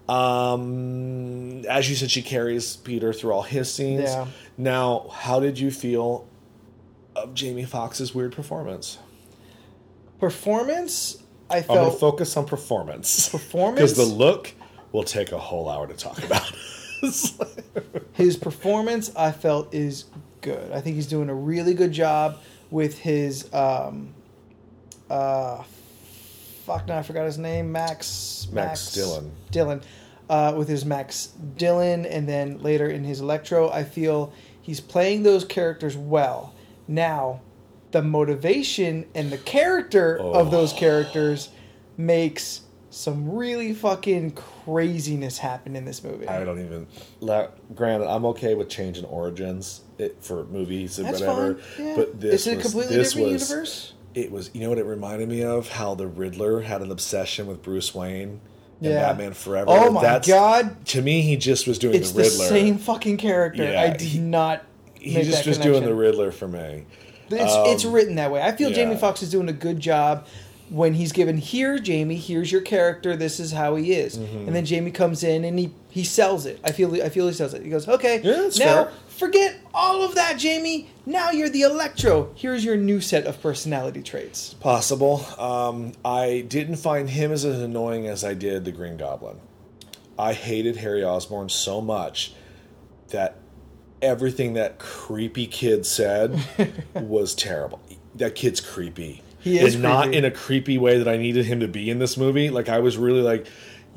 [0.08, 4.02] Um, as you said, she carries Peter through all his scenes.
[4.02, 4.26] Yeah.
[4.58, 6.26] Now, how did you feel
[7.16, 8.98] of Jamie Foxx's weird performance?
[10.18, 11.78] Performance, I felt.
[11.78, 13.28] I'm to focus on performance.
[13.28, 13.92] Performance?
[13.94, 14.52] Because the look
[14.94, 16.50] will take a whole hour to talk about.
[18.12, 20.04] his performance I felt is
[20.40, 20.72] good.
[20.72, 22.38] I think he's doing a really good job
[22.70, 24.14] with his um
[25.10, 25.62] uh
[26.64, 29.32] fuck now I forgot his name Max Max Dillon.
[29.50, 29.82] Dillon
[30.30, 31.26] uh, with his Max
[31.58, 36.54] Dillon and then later in his Electro I feel he's playing those characters well.
[36.88, 37.40] Now
[37.90, 40.76] the motivation and the character of those Oh.
[40.76, 41.50] characters
[41.98, 46.26] makes some really fucking craziness happened in this movie.
[46.28, 46.86] I don't even.
[47.20, 51.56] La, granted, I'm okay with changing origins it, for movies and That's whatever.
[51.56, 51.86] fine.
[51.86, 51.96] Yeah.
[51.96, 53.92] But this is it a completely this different was, universe?
[54.14, 54.50] It was.
[54.54, 55.68] You know what it reminded me of?
[55.68, 58.40] How the Riddler had an obsession with Bruce Wayne
[58.80, 59.08] And Yeah.
[59.08, 59.66] Batman Forever.
[59.70, 60.84] Oh my That's, god!
[60.86, 62.46] To me, he just was doing It's the the Riddler.
[62.46, 63.64] same fucking character.
[63.64, 64.64] Yeah, I did he- not.
[64.94, 66.86] he just was doing the Riddler for me.
[67.30, 68.40] It's, it's um, written that way.
[68.42, 68.76] I feel yeah.
[68.76, 70.26] Jamie Foxx is doing a good job
[70.70, 72.16] when he's given here, Jamie.
[72.16, 73.16] Here's your character.
[73.16, 74.46] This is how he is, Mm-hmm.
[74.46, 76.58] and then Jamie comes in and he he sells it.
[76.64, 77.62] I feel I feel he sells it.
[77.62, 78.92] He goes, okay, Yeah, now fair.
[79.08, 80.88] forget all of that, Jamie.
[81.06, 82.32] Now you're the Electro.
[82.34, 84.54] Here's your new set of personality traits.
[84.54, 85.24] Possible.
[85.38, 89.36] Um, I didn't find him as as annoying as I did the Green Goblin.
[90.18, 92.32] I hated Harry Osborn so much
[93.10, 93.36] that
[94.00, 96.38] everything that creepy kid said
[96.94, 97.80] was terrible.
[98.14, 99.22] That kid's creepy.
[99.44, 100.16] He is and not creepy.
[100.18, 102.48] in a creepy way that I needed him to be in this movie.
[102.48, 103.46] Like I was really like,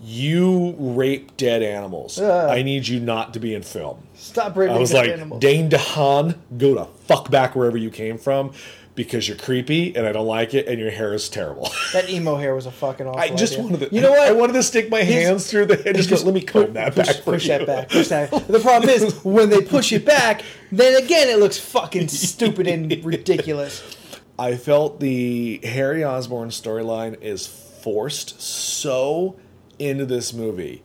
[0.04, 2.20] you rape dead animals.
[2.20, 2.50] Ugh.
[2.50, 4.06] I need you not to be in film.
[4.14, 5.42] Stop raping I was like, animals.
[5.42, 8.52] Dane DeHaan, go to fuck back wherever you came from
[8.94, 11.70] because you're creepy and I don't like it and your hair is terrible.
[11.94, 13.64] that emo hair was a fucking awful I just idea.
[13.64, 13.96] wanted to.
[13.96, 14.28] You know what?
[14.28, 15.96] I wanted to stick my hands through the head.
[15.96, 17.58] Just, go, let me comb that push, back for push you.
[17.60, 17.90] that back.
[17.90, 18.32] Push that.
[18.48, 22.92] The problem is when they push it back, then again it looks fucking stupid and
[23.06, 23.97] ridiculous.
[24.40, 29.38] I felt the Harry Osborn storyline is forced so
[29.80, 30.84] into this movie.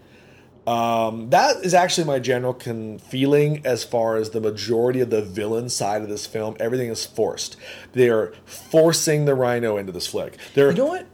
[0.67, 5.21] Um, that is actually my general con- feeling as far as the majority of the
[5.21, 6.57] villain side of this film.
[6.61, 7.57] Everything is forced.
[7.95, 10.37] They are forcing the Rhino into this flick.
[10.55, 11.07] They're You know what?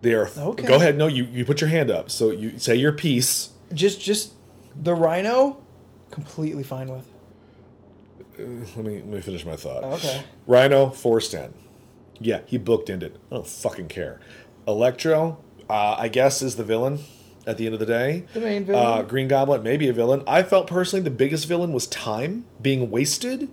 [0.00, 0.28] they are.
[0.36, 0.66] Okay.
[0.66, 0.96] Go ahead.
[0.96, 2.10] No, you you put your hand up.
[2.10, 3.50] So you say your piece.
[3.74, 4.32] Just just
[4.74, 5.62] the Rhino,
[6.10, 7.06] completely fine with.
[8.38, 9.84] Let me let me finish my thought.
[9.84, 10.22] Okay.
[10.46, 11.52] Rhino forced in.
[12.20, 13.18] Yeah, he booked ended.
[13.30, 14.20] I don't fucking care.
[14.66, 17.00] Electro, uh, I guess, is the villain
[17.46, 18.26] at the end of the day.
[18.34, 19.00] The main villain.
[19.00, 20.22] Uh, Green Goblin, maybe a villain.
[20.26, 23.48] I felt personally the biggest villain was time being wasted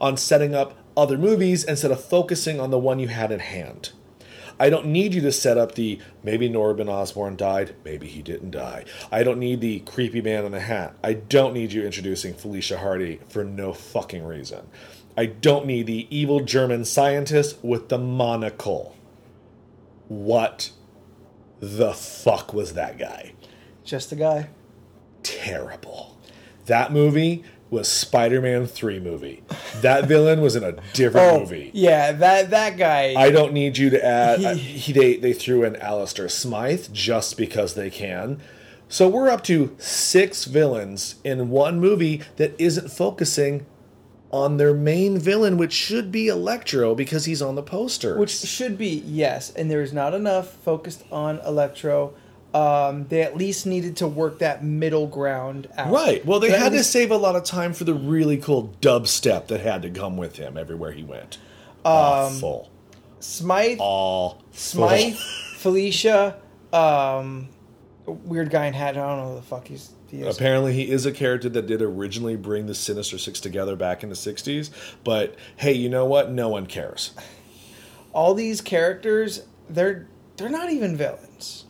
[0.00, 3.92] on setting up other movies instead of focusing on the one you had in hand.
[4.60, 8.50] I don't need you to set up the maybe Norman Osborn died, maybe he didn't
[8.50, 8.84] die.
[9.12, 10.96] I don't need the creepy man in the hat.
[11.02, 14.68] I don't need you introducing Felicia Hardy for no fucking reason.
[15.18, 18.94] I don't need the evil German scientist with the monocle.
[20.06, 20.70] What
[21.58, 23.32] the fuck was that guy?
[23.84, 24.50] Just a guy.
[25.24, 26.16] Terrible.
[26.66, 29.42] That movie was Spider-Man 3 movie.
[29.80, 31.72] That villain was in a different Oh, movie.
[31.74, 33.14] yeah, that that guy.
[33.16, 34.38] I don't need you to add.
[34.38, 38.40] He- he, they they threw in Alistair Smythe just because they can.
[38.88, 43.66] So we're up to six villains in one movie that isn't focusing
[44.30, 48.18] on their main villain, which should be Electro because he's on the poster.
[48.18, 52.12] which should be yes, and there is not enough focused on Electro.
[52.54, 55.90] Um, they at least needed to work that middle ground out.
[55.92, 56.24] right.
[56.24, 59.60] Well, they had to save a lot of time for the really cool dubstep that
[59.60, 61.38] had to come with him everywhere he went.
[61.84, 62.70] Awful.
[63.20, 64.42] Smythe, Awful.
[64.52, 65.16] Smythe,
[65.56, 66.36] Felicia,
[66.72, 67.48] um,
[68.06, 68.96] weird guy in hat.
[68.96, 69.90] I don't know who the fuck he's.
[70.10, 70.22] He.
[70.22, 74.08] Apparently, he is a character that did originally bring the Sinister Six together back in
[74.08, 74.70] the 60s.
[75.04, 76.30] But hey, you know what?
[76.30, 77.12] No one cares.
[78.12, 81.66] All these characters, they're they're not even villains.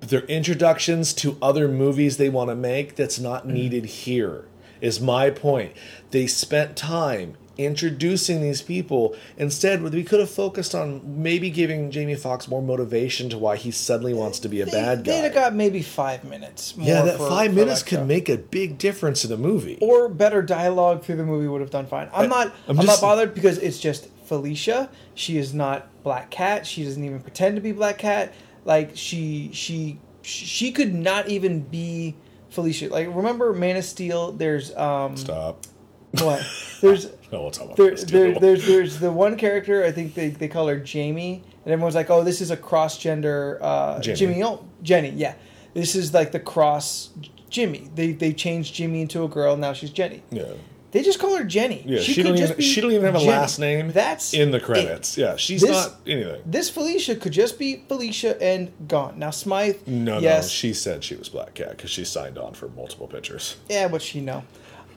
[0.00, 3.52] Their introductions to other movies they want to make that's not mm.
[3.52, 4.46] needed here,
[4.80, 5.72] is my point.
[6.10, 9.14] They spent time introducing these people.
[9.36, 13.70] Instead, we could have focused on maybe giving Jamie Foxx more motivation to why he
[13.70, 15.24] suddenly wants to be a They, bad They'd guy.
[15.24, 16.76] have got maybe five minutes.
[16.76, 19.78] More yeah, that for- five for minutes could make a big difference in a movie.
[19.80, 22.08] or better dialogue through the movie would have done fine.
[22.14, 22.46] I'm I- not.
[22.68, 24.88] I'm I'm, just- not bothered because it's just Felicia.
[25.14, 26.66] She is not Black Cat.
[26.66, 28.32] She doesn't even pretend to be Black Cat.
[28.64, 32.14] Like she she she could not even be
[32.50, 32.88] Felicia.
[32.88, 34.32] Like remember Man of Steel?
[34.32, 35.64] There's um Stop.
[36.12, 36.44] What?
[36.80, 40.30] There's No, we'll talk about there, there, there's there's the one character I think they,
[40.30, 44.16] they call her Jamie, and everyone's like, oh, this is a cross gender uh, Jimmy.
[44.16, 44.42] Jimmy.
[44.42, 45.34] Oh, Jenny, yeah,
[45.72, 47.10] this is like the cross
[47.48, 47.88] Jimmy.
[47.94, 49.56] They they changed Jimmy into a girl.
[49.56, 50.22] Now she's Jenny.
[50.30, 50.44] Yeah.
[50.92, 51.84] They just call her Jenny.
[51.86, 53.30] Yeah, she, could don't just even be she don't even have a Jenny.
[53.30, 53.92] last name.
[53.92, 54.64] That's in the it.
[54.64, 55.16] credits.
[55.16, 56.42] Yeah, she's This- not anything.
[56.44, 59.20] This Felicia could just be Felicia and gone.
[59.20, 59.86] Now Smythe.
[59.86, 63.54] No, no, she said she was Black Cat because she signed on for multiple pictures.
[63.68, 64.42] yeah, but she know.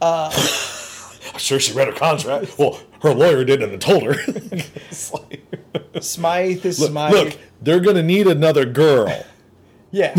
[1.32, 2.58] I'm sure she read her contract.
[2.58, 4.14] Well, her lawyer did and told her.
[5.12, 5.40] Like-
[6.00, 7.12] Smythe is look, Smythe.
[7.12, 9.24] look, they're gonna need another girl.
[9.90, 10.12] Yeah,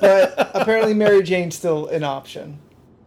[0.00, 2.58] but apparently Mary Jane's still an option.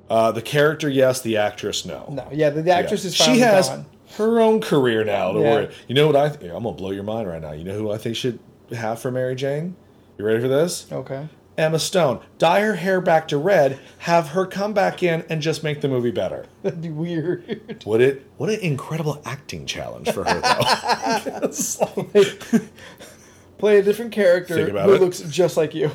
[0.10, 1.20] Uh, the character, yes.
[1.20, 2.06] The actress, no.
[2.10, 3.08] No, yeah, the, the actress Yeah.
[3.10, 3.86] is she has gone.
[4.18, 5.34] her own career now.
[5.34, 5.52] To Yeah.
[5.54, 5.70] worry.
[5.90, 6.28] You know what I?
[6.28, 7.52] I'm gonna blow your mind right now.
[7.52, 8.40] You know who I think should
[8.72, 9.76] have for Mary Jane?
[10.18, 10.88] You ready for this?
[10.90, 11.28] Okay.
[11.58, 12.20] Emma Stone.
[12.38, 13.80] Dye her hair back to red.
[14.00, 16.46] Have her come back in and just make the movie better.
[16.64, 17.80] That'd be weird.
[17.84, 18.26] What it?
[18.38, 22.10] What an incredible acting challenge for her, though.
[22.14, 22.62] Like-
[23.60, 25.02] Play a different character who it.
[25.02, 25.90] looks just like you.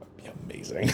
[0.00, 0.90] That'd be amazing.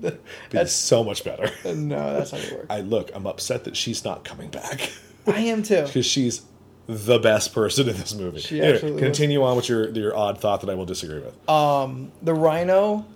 [0.50, 1.50] Be so much better.
[1.64, 2.66] No, that's not gonna work.
[2.70, 3.10] I look.
[3.14, 4.92] I'm upset that she's not coming back
[5.26, 5.82] I am too.
[5.84, 6.42] because she's
[6.88, 8.40] the best person in this movie.
[8.40, 11.34] She Anyway, absolutely continue on with your your odd thought that I will disagree with.
[11.46, 13.06] the Rhino.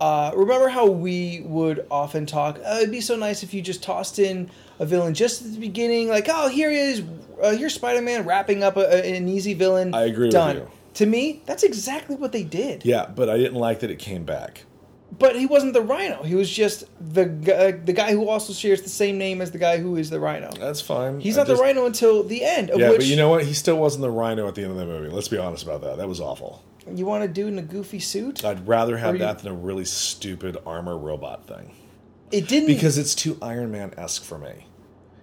[0.00, 2.58] Uh, remember how we would often talk?
[2.64, 5.58] Uh, it'd be so nice if you just tossed in a villain just at the
[5.58, 7.02] beginning, like, oh, here he is,
[7.42, 9.92] uh, here's Spider-Man wrapping up a, a- an easy villain.
[9.92, 10.54] I agree with Done.
[10.56, 10.70] you.
[10.94, 12.84] To me, that's exactly what they did.
[12.84, 14.64] yeah, but I didn't like that it came back.
[15.16, 16.22] But he wasn't the Rhino.
[16.22, 19.50] He was just the gu- uh, the guy who also shares the same name as
[19.50, 20.50] the guy who is the Rhino.
[20.58, 21.18] That's fine.
[21.20, 22.70] He's I not just- the Rhino until the end.
[22.70, 23.44] Of Yeah, which but you know what?
[23.44, 25.08] He still wasn't the Rhino at the end of the movie.
[25.08, 25.96] Let's be honest about that.
[25.98, 26.62] That was awful.
[26.94, 28.44] you want to do in a goofy suit.
[28.46, 31.72] I'd rather Or have you- that than a really stupid armor robot thing.
[32.30, 34.66] It didn't Because it's too Iron Man esque for me.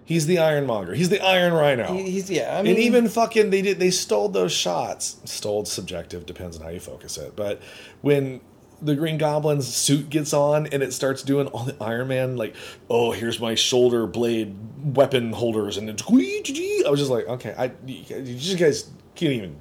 [0.04, 0.94] He's the Ironmonger.
[0.94, 1.92] He's the Iron Rhino.
[1.92, 2.56] he- he's yeah.
[2.56, 5.16] I mean, and even fucking they did they stole those shots.
[5.24, 7.34] Stole subjective depends on how you focus it.
[7.34, 7.60] But
[8.02, 8.40] when
[8.82, 12.54] the Green Goblin's suit gets on and it starts doing all the Iron Man like,
[12.90, 14.54] oh here's my shoulder blade
[14.94, 18.04] weapon holders and it's I was just like, okay, I you
[18.36, 19.56] just guys can't even.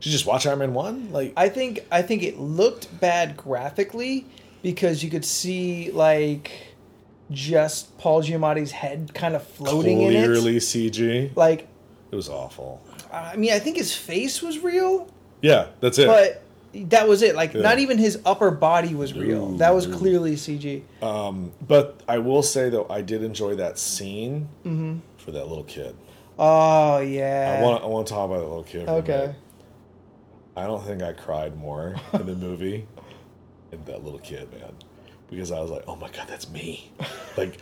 [0.00, 1.12] Did you just watch Iron Man one?
[1.12, 4.26] Like I think I think it looked bad graphically
[4.62, 6.50] because you could see like
[7.30, 10.56] just Paul Giamatti's head kind of floating in clearly.
[10.56, 11.34] CG.
[11.36, 11.68] Like
[12.10, 12.82] It was awful.
[13.12, 15.08] I mean, I think his face was real,
[15.42, 16.06] Yeah, that's it.
[16.06, 16.42] but
[16.74, 17.34] that was it.
[17.34, 17.62] Like Yeah.
[17.62, 19.50] not even his upper body was real.
[19.50, 19.96] No, that was no.
[19.96, 20.82] clearly CG.
[21.02, 24.98] Um, But I will say though, I did enjoy that scene Mm-hmm.
[25.18, 25.96] for that little kid.
[26.38, 27.58] Oh yeah.
[27.58, 28.86] I want I want to talk about that little kid.
[28.86, 29.34] for okay.
[30.56, 32.86] I don't think I cried more in the movie
[33.70, 34.72] than that little kid, man,
[35.30, 36.90] because I was like, oh my god, that's me.
[37.36, 37.58] Like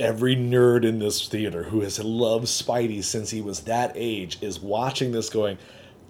[0.00, 4.58] every nerd in this theater who has loved Spidey since he was that age is
[4.58, 5.58] watching this, going,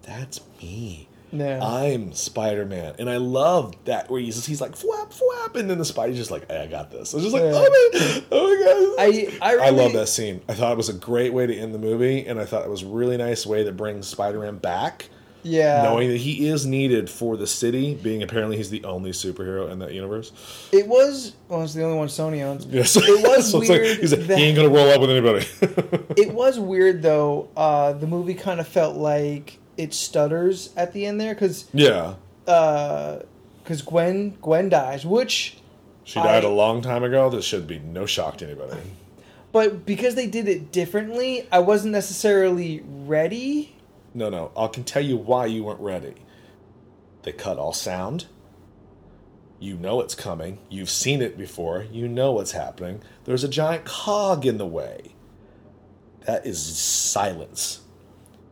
[0.02, 1.08] that's me.
[1.32, 5.78] I'm Spider Man, and I love that where he's he's like flap flap, and then
[5.78, 7.14] the Spidey's just like, hey, I got this.
[7.14, 7.52] I was just like, Yeah.
[7.54, 9.04] oh my, oh my god,
[9.52, 10.40] I- I I love that scene.
[10.48, 12.70] I thought it was a great way to end the movie, and I thought it
[12.70, 15.08] was a really nice way to bring Spider Man back,
[15.42, 15.82] yeah.
[15.84, 19.78] knowing that he is needed for the city, being apparently he's the only superhero in
[19.78, 20.32] that universe.
[20.72, 21.34] it was.
[21.48, 22.66] Well, it's the only one Sony owns.
[22.70, 23.98] Yes, It was So it's like, weird.
[23.98, 25.46] he's like, that- he ain't gonna roll up with anybody.
[26.20, 27.48] it was weird though.
[27.56, 32.14] Uh, the movie kind of felt like it stutters at the end there because yeah,
[32.46, 33.20] uh,
[33.62, 35.56] because Gwen Gwen dies, which
[36.04, 37.30] she died I- a long time ago.
[37.30, 38.80] This should be no shock to anybody.
[39.52, 43.74] but because they did it differently, I wasn't necessarily ready.
[44.12, 44.50] No, no.
[44.56, 46.14] I can tell you why you weren't ready.
[47.22, 48.26] They cut all sound.
[49.60, 50.58] You know it's coming.
[50.68, 51.86] You've seen it before.
[51.92, 53.02] You know what's happening.
[53.24, 55.14] There's a giant cog in the way.
[56.26, 57.80] That is silence.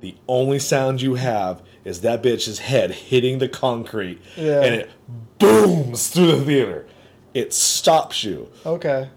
[0.01, 4.63] The only sound you have is that bitch's head hitting the concrete Yeah.
[4.63, 4.91] and it
[5.39, 6.87] booms through the theater.
[7.35, 8.49] It stops you.
[8.65, 9.09] Okay.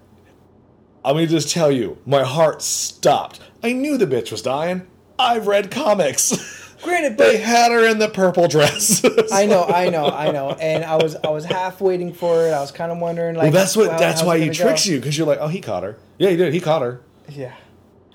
[1.06, 3.40] Let me just tell you, my heart stopped.
[3.64, 4.86] I knew the bitch was dying.
[5.18, 6.58] I've read comics.
[6.84, 9.04] Granted, They had her in the purple dress.
[9.32, 12.52] I know, I know, I know, and I was I was half waiting for it.
[12.52, 13.90] I was kind of wondering like, well, that's what.
[13.92, 14.94] wow, that's how's why he tricks go?
[14.94, 15.98] you because you're like, oh, he caught her.
[16.18, 16.54] Yeah, he did.
[16.54, 17.02] He caught her.
[17.30, 17.54] Yeah.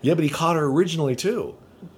[0.03, 1.55] Yeah, but he caught her originally too.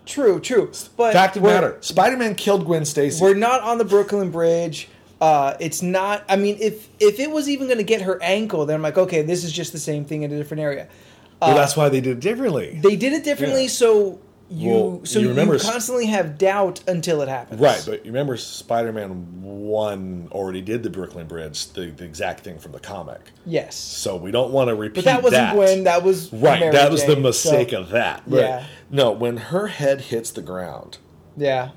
[0.09, 0.72] True, true.
[0.96, 3.22] But Fact of matter: Spider-Man killed Gwen Stacy.
[3.22, 4.88] We're not on the Brooklyn Bridge.
[5.20, 6.24] Uh, it's not.
[6.28, 8.96] I mean, if if it was even going to get her ankle, then I'm like,
[8.96, 10.88] okay, this is just the same thing in a different area.
[11.42, 12.80] well, that's why they did it differently.
[12.82, 13.68] They did it differently, Yeah.
[13.68, 14.18] so
[14.51, 17.61] you Well, so you you, remember- constantly have doubt until it happens.
[17.61, 22.59] Right, but you remember Spider-Man One already did the Brooklyn Bridge, the, the exact thing
[22.59, 23.20] from the comic.
[23.44, 25.84] yes, So we don't want to repeat but that wasn't Gwen.
[25.84, 28.22] That was Right, Mary that was the mistake so- of that.
[28.26, 28.64] But Yeah.
[28.90, 30.99] no, when her head hits the ground
[31.36, 31.70] yeah.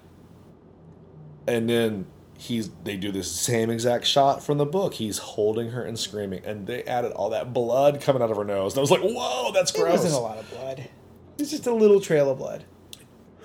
[1.47, 2.05] and then
[2.37, 4.95] he's they do this same exact shot from the book.
[4.95, 8.43] He's holding her and screaming, and they added all that blood coming out of her
[8.43, 8.73] nose.
[8.73, 9.91] And I was like, whoa, that's It gross.
[10.03, 10.87] wasn't a lot of blood.
[11.37, 12.65] It's just a little trail of blood.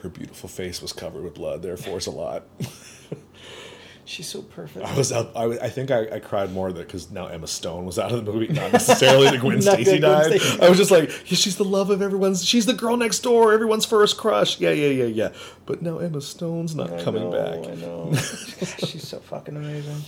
[0.02, 1.62] Her beautiful face was covered with blood.
[1.62, 2.44] Therefore, it's a lot.
[4.04, 4.86] She's so perfect.
[4.86, 5.32] I was out.
[5.34, 8.12] I, was- I think I, I cried more that because now Emma Stone was out
[8.12, 10.40] of the movie, not necessarily that Gwen Stacy died.
[10.62, 12.44] I was just like, yeah, she's the love of everyone's.
[12.44, 14.60] She's the girl next door, everyone's first crush.
[14.60, 15.28] Yeah, yeah, yeah, yeah.
[15.64, 17.68] But now Emma Stone's not I coming know, back.
[17.68, 18.12] I know.
[18.86, 20.02] She's so fucking amazing.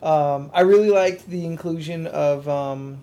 [0.00, 2.98] Um, I really liked the inclusion of um,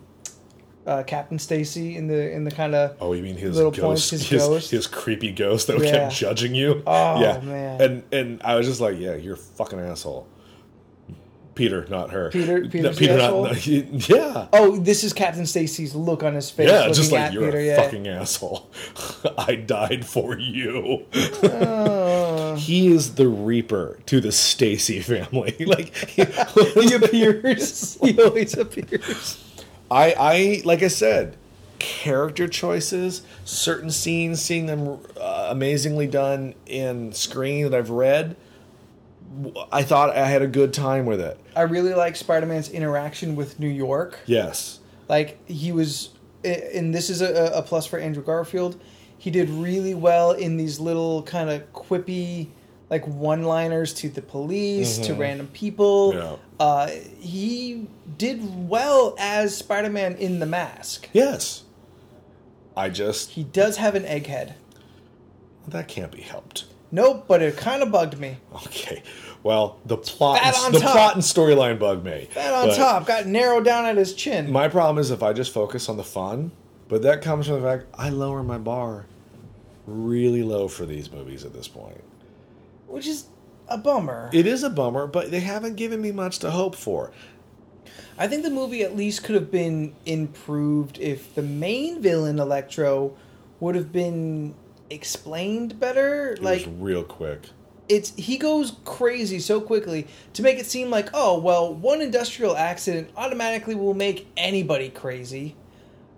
[0.88, 3.82] uh, Captain Stacy in the in the kind of Oh, you mean his Little ghost,
[3.84, 4.72] points, his his, ghost?
[4.72, 5.92] his creepy ghost that Yeah.
[5.92, 6.82] kept judging you?
[6.88, 7.82] Oh, yeah, man.
[7.82, 10.28] And and I was just like, yeah, you're a fucking asshole.
[11.56, 12.30] Peter, not her.
[12.30, 13.66] Peter- No, Peter, not, not
[14.10, 14.48] yeah.
[14.54, 16.70] oh, this is Captain Stacy's look on his face.
[16.70, 17.58] Yeah, just like you're Peter.
[17.58, 17.82] a yeah.
[17.82, 18.70] fucking asshole.
[19.40, 21.08] I died for you.
[21.42, 25.56] Uh, he is the reaper to the Stacy family.
[25.66, 27.98] like he, he appears.
[28.04, 29.44] he always appears.
[29.90, 31.38] I I like I said,
[31.80, 38.36] character choices, certain scenes, seeing them uh, amazingly done in screen that I've read.
[39.72, 41.40] I thought I had a good time with it.
[41.56, 44.20] I really like Spider-Man's interaction with New York.
[44.26, 44.80] Yes.
[45.10, 46.10] Like he was,
[46.44, 48.80] and this is a, a plus for Andrew Garfield.
[49.18, 52.48] He did really well in these little kind of quippy,
[52.90, 56.14] like one-liners to the police, to random people.
[56.14, 56.20] Mm-hmm.
[56.20, 56.36] Yeah.
[56.60, 56.88] Uh,
[57.20, 61.10] he did well as Spider-Man in the mask.
[61.14, 61.64] Yes.
[62.76, 64.54] I just He does have an egghead.
[65.68, 66.66] that can't be helped.
[66.92, 68.38] Nope, but it kind of bugged me.
[68.54, 69.04] Okay.
[69.44, 70.92] Well, the plot and, the top.
[70.94, 72.30] plot and storyline bug me.
[72.34, 74.52] That on But top got narrowed down at his chin.
[74.52, 76.52] My problem is if I just focus on the fun,
[76.88, 79.06] but that comes from the fact I lower my bar
[79.86, 82.02] really low for these movies at this point.
[82.88, 83.28] Which is
[83.68, 84.30] a bummer.
[84.34, 87.12] It is a bummer, but they haven't given me much to hope for.
[88.18, 93.16] I think the movie at least could have been improved if the main villain Electro
[93.60, 94.56] would have been
[94.90, 96.34] explained better.
[96.34, 97.50] It like real quick.
[97.90, 102.56] it's he goes crazy so quickly to make it seem like oh well one industrial
[102.56, 105.56] accident automatically will make anybody crazy.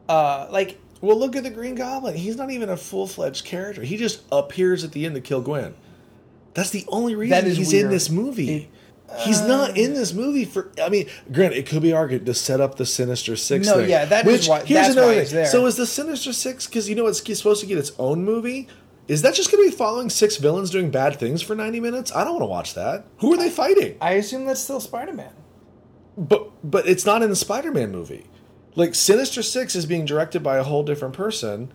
[0.07, 2.15] Uh, like Well, look at the Green Goblin.
[2.15, 3.83] He's not even a full fledged character.
[3.83, 5.75] He just appears at the end to kill Gwen.
[6.59, 8.49] That's the only reason is he's in this movie.
[8.55, 8.69] It-
[9.25, 10.71] he's not uh, in this movie for.
[10.81, 13.65] I mean, granted, it could be argued to set up the Sinister Six.
[13.65, 15.21] No, thing, yeah, that is which, why- Here's that's another why thing.
[15.21, 15.45] he's there.
[15.47, 18.67] So is the Sinister Six because you know it's supposed to get its own movie?
[19.07, 22.11] Is that just going to be following six villains doing bad things for ninety minutes?
[22.15, 23.05] I don't want to watch that.
[23.17, 23.97] Who are they fighting?
[23.99, 25.33] I assume that's still Spider Man.
[26.15, 28.25] But but it's not in the Spider-Man movie.
[28.75, 31.71] Like Sinister Six is being directed by a whole different person.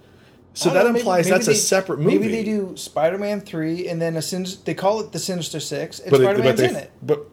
[0.56, 2.18] So that implies that's a separate movie.
[2.18, 5.58] Maybe they do Spider Man three and then a sin- they call it the Sinister
[5.60, 6.92] Six and but it- Spider Man's but in they- it.
[7.02, 7.26] But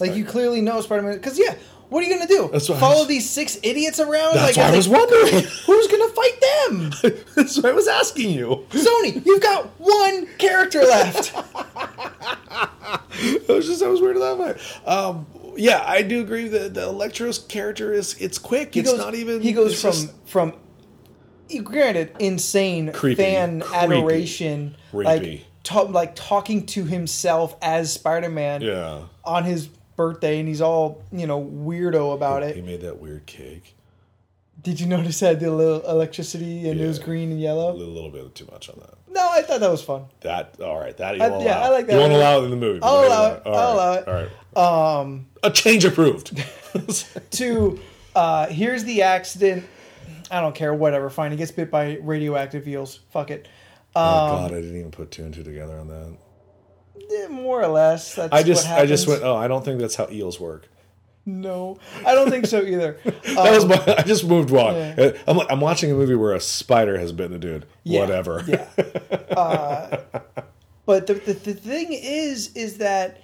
[0.00, 1.54] Like you clearly know Spider Man because yeah,
[1.88, 2.48] what are you gonna do?
[2.52, 4.34] That's what I Follow was- these six idiots around?
[4.34, 5.44] That's like, what I like, was wondering.
[5.66, 6.90] Who's gonna fight them?
[7.36, 8.66] that's what I was asking you.
[8.70, 11.32] Sony, you've got one character left.
[11.64, 12.98] I
[13.48, 14.88] was just I was weirded out by it.
[14.88, 18.74] Um, yeah, I do agree that the Electro's character is it's quick.
[18.74, 19.40] He it's goes, not even.
[19.42, 20.54] He goes from just- from.
[21.58, 23.16] Granted, insane Creepy.
[23.22, 23.76] fan Creepy.
[23.76, 25.04] adoration, Rapey.
[25.04, 29.02] like ta- like talking to himself as Spider Man yeah.
[29.24, 32.56] on his birthday, and he's all you know weirdo about He it.
[32.56, 33.74] He made that weird cake.
[34.62, 37.72] Did you notice that the little electricity and it was green and A yellow?
[37.72, 38.94] little, little bit too much on that.
[39.10, 40.04] No, I thought that was fun.
[40.20, 40.94] That all right.
[40.98, 41.62] That you I- yeah, allow.
[41.62, 41.94] I like that.
[41.94, 42.80] You won't allow it in the movie.
[42.82, 43.42] I'll allow it.
[43.46, 43.72] All I'll right.
[43.74, 44.08] allow it.
[44.56, 45.00] All right.
[45.00, 46.36] Um, A change approved.
[47.32, 47.80] to
[48.14, 49.64] uh, here's the accident.
[50.30, 50.72] I don't care.
[50.74, 51.10] Whatever.
[51.10, 51.30] Fine.
[51.32, 53.00] He gets bit by radioactive eels.
[53.10, 53.48] Fuck it.
[53.96, 57.30] oh Um, God, I didn't even put two and two together on that.
[57.30, 58.14] more or less.
[58.14, 59.22] That's I just what I just went.
[59.22, 60.68] Oh, I don't think that's how eels work.
[61.26, 62.98] No, I don't think so either.
[63.04, 63.94] That was my.
[63.98, 64.70] I just moved on.
[64.70, 65.12] Um, yeah.
[65.28, 67.66] I'm like, I'm watching a movie where a spider has bitten a dude.
[67.84, 68.42] Yeah, Whatever.
[68.48, 68.68] Yeah.
[69.36, 70.00] Uh,
[70.86, 73.20] but the, the the thing is, is that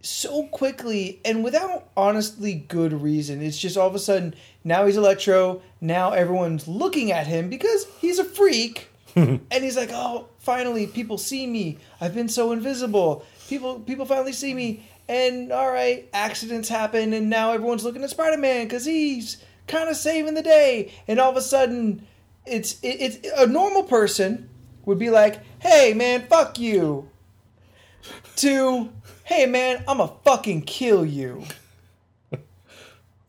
[0.00, 4.34] so quickly and without honestly good reason, it's just all of a sudden
[4.64, 5.62] now he's Electro.
[5.80, 11.18] Now everyone's looking at him because he's a freak, and he's like, oh, finally people
[11.18, 11.78] see me.
[12.00, 13.24] I've been so invisible.
[13.48, 14.86] People people finally see me.
[15.08, 19.88] And all right, accidents happen, and now everyone's looking at Spider Man because he's kind
[19.88, 20.92] of saving the day.
[21.08, 22.06] And all of a sudden,
[22.44, 24.50] it's it, it's a normal person
[24.84, 27.08] would be like, "Hey man, fuck you."
[28.36, 28.90] To,
[29.28, 31.44] "Hey man, I'm a fucking kill you."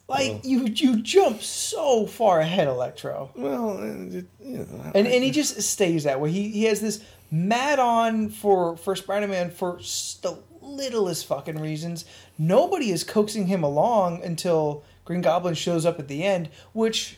[0.07, 3.29] Like you you jump so far ahead, Electro.
[3.35, 6.31] Well, it- you know, And and he just stays that way.
[6.31, 9.77] He he has this mad on for for Spider-Man for
[10.23, 12.05] the littlest fucking reasons.
[12.39, 17.17] Nobody is coaxing him along until Green Goblin shows up at the end, which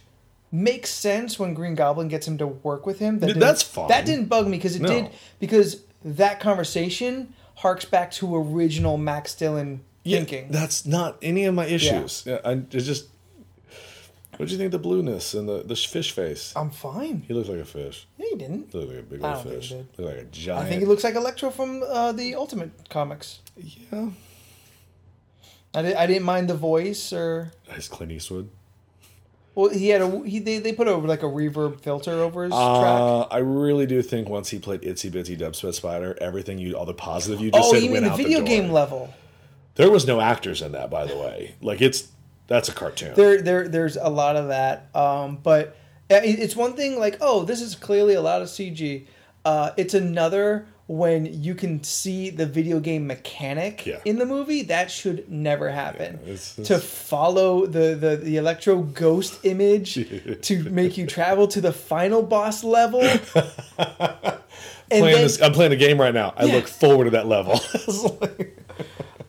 [0.52, 3.20] makes sense when Green Goblin gets him to work with him.
[3.20, 3.88] That that's fine.
[3.88, 4.90] That didn't bug me because it No.
[4.90, 10.51] did because that conversation harks back to original Max Dillon Yeah, thinking.
[10.51, 12.24] That's not any of my issues.
[12.26, 12.39] Yeah.
[12.43, 13.07] I it's just.
[14.38, 16.53] What do you think of the blueness and the the fish face?
[16.55, 17.24] I'm fine.
[17.28, 18.07] He looks like a fish.
[18.18, 18.72] No, you didn't.
[18.72, 19.70] He looked like a big old fish.
[19.70, 19.76] he.
[19.76, 20.66] Looked like a giant.
[20.66, 23.39] I think he looks like Electro from uh, the Ultimate comics.
[23.57, 24.09] yeah.
[25.74, 28.49] I, did, I didn't mind the voice or Nice Clint Eastwood.
[29.56, 32.52] Well he had a he they, they put over like a reverb filter over his
[32.52, 32.60] track.
[32.60, 36.86] Uh, I really do think once he played Itsy Bitsy Dubstep Spider, everything you, all
[36.86, 38.47] the positive you just Oh, said you mean went the out video door.
[38.47, 39.14] game level?
[39.76, 41.56] There was no actors in that, by the way.
[41.62, 42.08] Like it's
[42.47, 43.14] that's a cartoon.
[43.16, 44.89] There there there's a lot of that.
[44.95, 45.76] Um, but
[46.10, 49.06] it's one thing like oh this is clearly a lot of CG.
[49.45, 54.00] Uh, it's another when you can see the video game mechanic Yeah.
[54.04, 58.82] in the movie that should never happen Yeah, it's- to follow the, the the electro
[58.82, 59.94] ghost image
[60.42, 64.36] to make you travel to the final boss level playing
[64.89, 66.34] then, this, I'm playing a game right now.
[66.36, 66.56] I Yeah.
[66.56, 67.60] look forward to that level.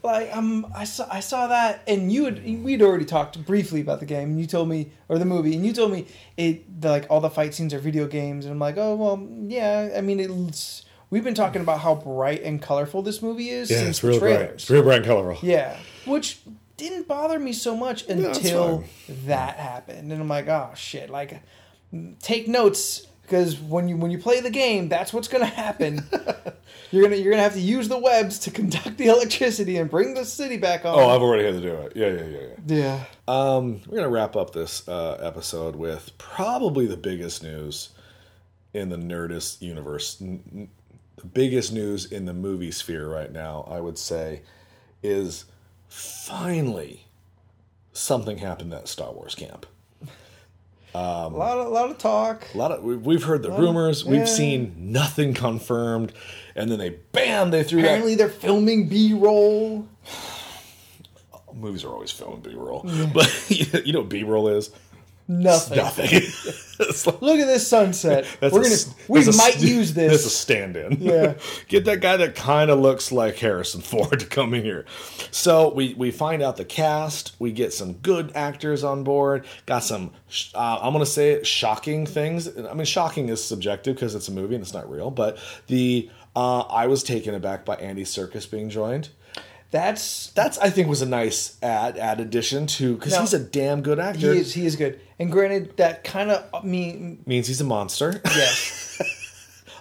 [0.02, 4.00] like um I saw I saw that and you had we'd already talked briefly about
[4.00, 6.06] the game and you told me or the movie and you told me
[6.36, 9.28] it the, like all the fight scenes are video games and I'm like oh well
[9.46, 13.70] yeah I mean it's we've been talking about how bright and colorful this movie is
[13.70, 14.40] yeah, since it's the really bright.
[14.40, 15.48] It's really bright and colorful.
[15.48, 16.40] yeah which
[16.76, 18.82] didn't bother me so much until
[19.26, 21.40] that happened and I'm like oh shit like
[22.20, 26.02] take notes because when you when you play the game that's what's gonna happen.
[26.90, 30.12] You're gonna you're gonna have to use the webs to conduct the electricity and bring
[30.12, 30.94] the city back on.
[30.94, 31.92] Oh, I've already had to do it.
[31.96, 33.04] Yeah, yeah, yeah, yeah.
[33.26, 33.54] Yeah.
[33.56, 37.90] Um, we're gonna wrap up this uh, episode with probably the biggest news
[38.74, 40.20] in the Nerdist universe.
[40.20, 40.68] N-
[41.16, 44.42] The biggest news in the movie sphere right now, I would say,
[45.02, 45.44] is
[45.88, 47.06] finally
[47.92, 49.66] something happened at Star Wars camp.
[50.94, 50.98] a
[51.28, 52.46] lot of a lot of talk.
[52.54, 54.10] A lot of we- we've heard the rumors, yeah.
[54.10, 56.12] we've seen nothing confirmed,
[56.54, 59.86] and then they bam they threw Apparently they're filming B roll.
[61.54, 62.82] Movies are always filming B roll,
[63.14, 63.50] but
[63.86, 64.70] you know what B roll is
[65.28, 65.76] Nothing.
[65.78, 66.22] nothing.
[67.06, 68.26] Like- Look at this sunset.
[68.40, 68.74] We're a gonna
[69.06, 70.96] we a might s- use That's a stand-in.
[71.00, 71.34] Yeah.
[71.68, 74.84] Get that guy that kind of looks like Harrison Ford to come in here.
[75.30, 77.36] So we we find out the cast.
[77.38, 79.44] We get some good actors on board.
[79.64, 80.10] Got some.
[80.56, 82.48] Uh, I'm gonna say it, shocking things.
[82.58, 85.12] I mean, shocking is subjective because it's a movie and it's not real.
[85.12, 89.10] But the uh, I was taken aback by Andy Serkis being joined.
[89.72, 93.82] That's That's I think was a nice add add addition to because he's a damn
[93.82, 94.32] good actor.
[94.32, 95.00] he is he is good.
[95.18, 98.20] And granted that kind of mean Means he's a monster.
[98.24, 99.00] yes.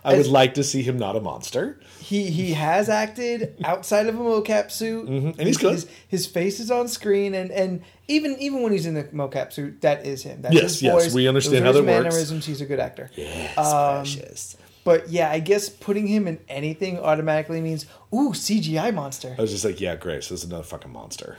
[0.04, 1.80] I would As- like to see him not a monster.
[2.00, 5.28] He he has acted outside of a mocap suit, Mm-hmm.
[5.40, 5.74] and he's good.
[5.74, 9.54] His, his face is on screen, and and even even when he's in the mocap
[9.54, 10.42] suit, that is him.
[10.42, 11.14] That's Yes, his yes, voice.
[11.14, 12.04] we understand Those are how his that works.
[12.16, 12.46] mannerisms.
[12.48, 13.12] He's a good actor.
[13.16, 14.58] Yes, Um, precious.
[14.84, 19.36] But yeah, I guess putting him in anything automatically means ooh CGI monster.
[19.38, 20.24] I was just like, yeah, great.
[20.24, 21.38] So this is another fucking monster.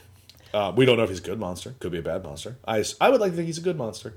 [0.55, 1.75] Uh, we don't know if he's a good monster.
[1.81, 2.57] Could be a bad monster.
[2.67, 4.15] I, I would like to think he's a good monster.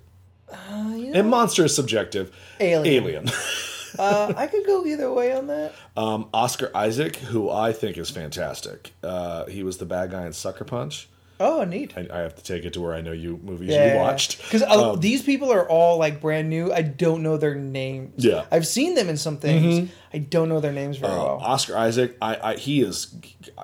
[0.51, 2.35] Uh, you know, And monster is subjective.
[2.59, 3.03] Alien.
[3.03, 3.29] Alien.
[3.99, 5.73] uh, I could go either way on that.
[5.97, 8.93] um, Oscar Isaac, who I think is fantastic.
[9.01, 11.07] Uh, he was the bad guy in Sucker Punch.
[11.39, 11.93] Oh, neat.
[11.97, 14.41] I, I have to take it to where I know you movies Yeah, you watched.
[14.41, 16.71] because Um, these people are all like brand new.
[16.71, 18.23] I don't know their names.
[18.23, 18.33] Yeah.
[18.33, 18.53] Mm-hmm.
[18.53, 19.89] I've seen them in some things.
[20.13, 21.39] I don't know their names very Uh, well.
[21.41, 23.13] Oscar Isaac, I, I he is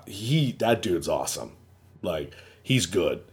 [0.05, 1.53] he that dude's awesome.
[2.01, 3.23] Like he's good.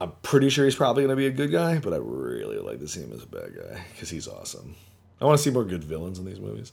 [0.00, 2.78] I'm pretty sure he's probably going to be a good guy, but I really like
[2.80, 4.74] to see him as a bad guy because he's awesome.
[5.20, 6.72] I want to see more good villains in these movies.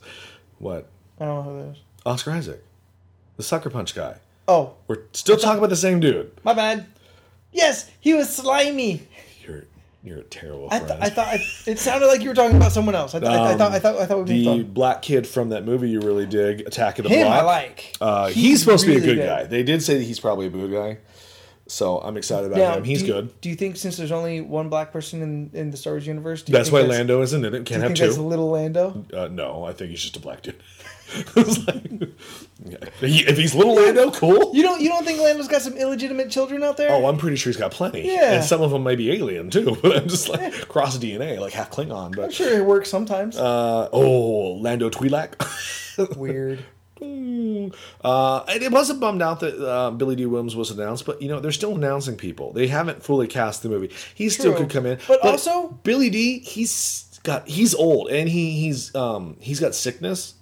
[0.58, 0.88] What?
[1.18, 1.78] I don't know who that is.
[2.04, 2.62] Oscar Isaac,
[3.36, 4.16] the Sucker Punch guy.
[4.48, 6.32] Oh, We're still talking about the same dude.
[6.44, 6.86] my bad.
[7.52, 9.06] Yes, he was slimy.
[9.46, 9.64] You're
[10.02, 10.88] you're a terrible I, friend.
[10.88, 13.14] th- I thought I, it sounded like you were talking about someone else.
[13.14, 14.64] I, th- I, I thought I thought I thought it would be the fun.
[14.72, 17.40] black kid from that movie you really dig, Attack of the Him, Block.
[17.40, 17.96] I like.
[18.00, 19.26] Uh, he's, He's supposed to be a really good good.
[19.26, 19.44] guy.
[19.44, 20.98] They did say that he's probably a good guy,
[21.66, 22.84] so I'm excited about Now, him.
[22.84, 23.40] He's do you- good.
[23.40, 26.42] Do you think since there's only one black person in, in the Star Wars universe,
[26.42, 27.64] do you That's think why Lando isn't in it.
[27.66, 28.22] Can't have think that's two.
[28.22, 29.04] little Lando?
[29.12, 30.56] Uh, no, I think he's just a black dude.
[31.36, 32.10] Like-
[32.64, 32.76] yeah.
[33.00, 34.54] He- if he's little Lando, cool.
[34.54, 36.90] You don't you don't think Lando's got some illegitimate children out there?
[36.90, 38.06] Oh, I'm pretty sure he's got plenty.
[38.06, 38.32] Yeah.
[38.34, 39.76] And some of them may be alien too.
[39.82, 42.14] But I'm just like cross DNA, like half Klingon.
[42.16, 43.36] But I'm sure it works sometimes.
[43.36, 46.16] uh, oh, Lando Twi'lek.
[46.16, 46.64] Weird.
[48.04, 51.28] Uh, and it wasn't bummed out that uh, Billy Dee Williams was announced, but you
[51.28, 52.52] know they're still announcing people.
[52.52, 53.90] They haven't fully cast the movie.
[54.14, 54.62] He still True.
[54.62, 56.40] could come in, But also- Billy Dee.
[56.40, 60.34] He's got he's old and he he's um he's got sickness.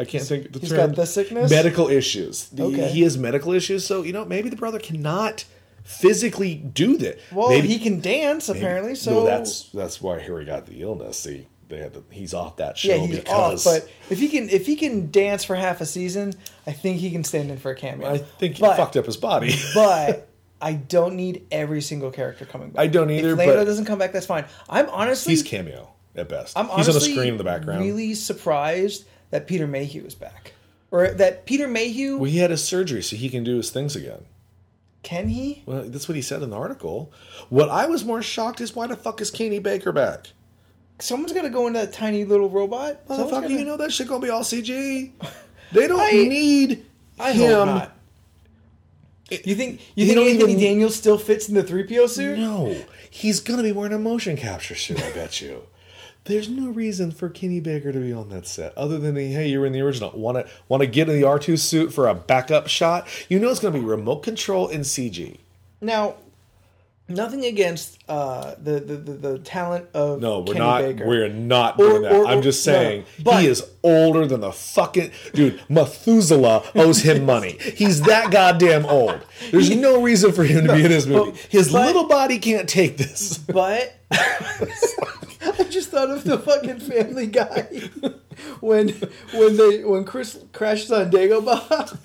[0.00, 0.88] I can't think the he's term.
[0.90, 1.50] got the sickness?
[1.50, 2.48] Medical issues.
[2.50, 2.88] The- Okay.
[2.88, 5.44] He has medical issues, so you know maybe the brother cannot
[5.82, 7.18] physically do that.
[7.32, 11.18] Well, maybe, he can dance apparently, so no, that's that's why Harry got the illness.
[11.18, 13.72] See, they had to, he's off that show yeah, he's because off.
[13.82, 16.32] But if he can, if he can dance for half a season,
[16.66, 18.10] I think he can stand in for a cameo.
[18.10, 19.54] I think he But- fucked up his body.
[19.74, 20.28] but
[20.60, 22.82] I don't need every single character coming back.
[22.82, 24.44] I don't either, If Lando doesn't come back, that's fine.
[24.68, 26.56] I'm honestly, he's cameo at best.
[26.58, 27.84] I'm he's on honestly the screen in the background.
[27.84, 30.54] really surprised that Peter Mayhew is back,
[30.90, 33.94] or that Peter Mayhew well, he had his surgery, so he can do his things
[33.94, 34.24] again.
[35.02, 35.62] can he?
[35.66, 37.12] Well, that's what he said in the article.
[37.50, 40.28] What I was more shocked is why the fuck is Kenny Baker back?
[41.00, 43.06] Someone's gonna go into that tiny little robot.
[43.08, 45.12] Motherfucker, gonna- you know that shit gonna be all CG.
[45.70, 46.86] They don't I- need
[47.20, 47.82] I him.
[49.30, 52.38] You think you think Anthony even- Daniels still fits in the three PO suit?
[52.38, 52.74] No,
[53.10, 54.98] he's gonna be wearing a motion capture suit.
[55.02, 55.64] I bet you.
[56.24, 59.48] There's no reason for Kenny Baker to be on that set other than the, hey,
[59.48, 60.10] you're in the original.
[60.12, 63.06] Want to want to get in the R2 suit for a backup shot?
[63.28, 65.36] You know it's gonna be remote control and CG.
[65.82, 66.14] Now,
[67.08, 70.82] nothing against uh, the, the, the the talent of No, we're Kenny not.
[70.82, 71.06] Baker.
[71.06, 72.12] We're not Or- doing that.
[72.12, 75.60] or- I'm just no, no, saying but- he is older than the fucking dude.
[75.68, 77.56] Methuselah owes him money.
[77.60, 79.20] He's that goddamn old.
[79.50, 81.38] There's no reason for him to be in this movie.
[81.48, 83.38] His but- little body can't take this.
[83.38, 87.88] But I just thought of the fucking Family Guy
[88.60, 88.88] when
[89.34, 91.98] when they when Chris crashes on Dagobah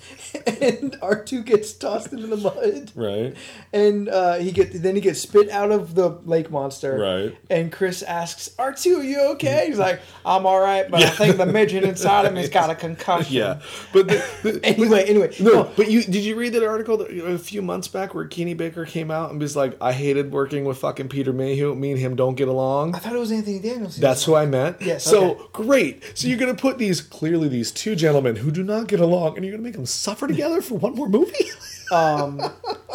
[0.62, 2.92] and R two gets tossed into the mud.
[2.94, 3.36] Right.
[3.72, 6.98] And uh, he get then he gets spit out of the lake monster.
[6.98, 7.36] Right.
[7.50, 11.10] And Chris asks, "R two, are you okay?" He's like, "I'm all right, but I
[11.10, 13.60] think the midget inside of him has got a concussion." Yeah.
[13.92, 17.10] But the, the, Anyway, anyway, No, no, but you did you read that article that,
[17.10, 20.64] a few months back where Kenny Baker came out and was like, "I hated working
[20.64, 21.74] with fucking Peter Mayhew.
[21.74, 23.96] Me and him don't get along." I thought it was Anthony Daniels.
[23.96, 24.82] That's who I meant.
[24.82, 25.42] Yes, So okay.
[25.52, 26.02] great.
[26.18, 29.44] So you're gonna put these clearly these two gentlemen who do not get along, and
[29.44, 31.50] you're gonna make them suffer together for one more movie.
[31.92, 32.40] um,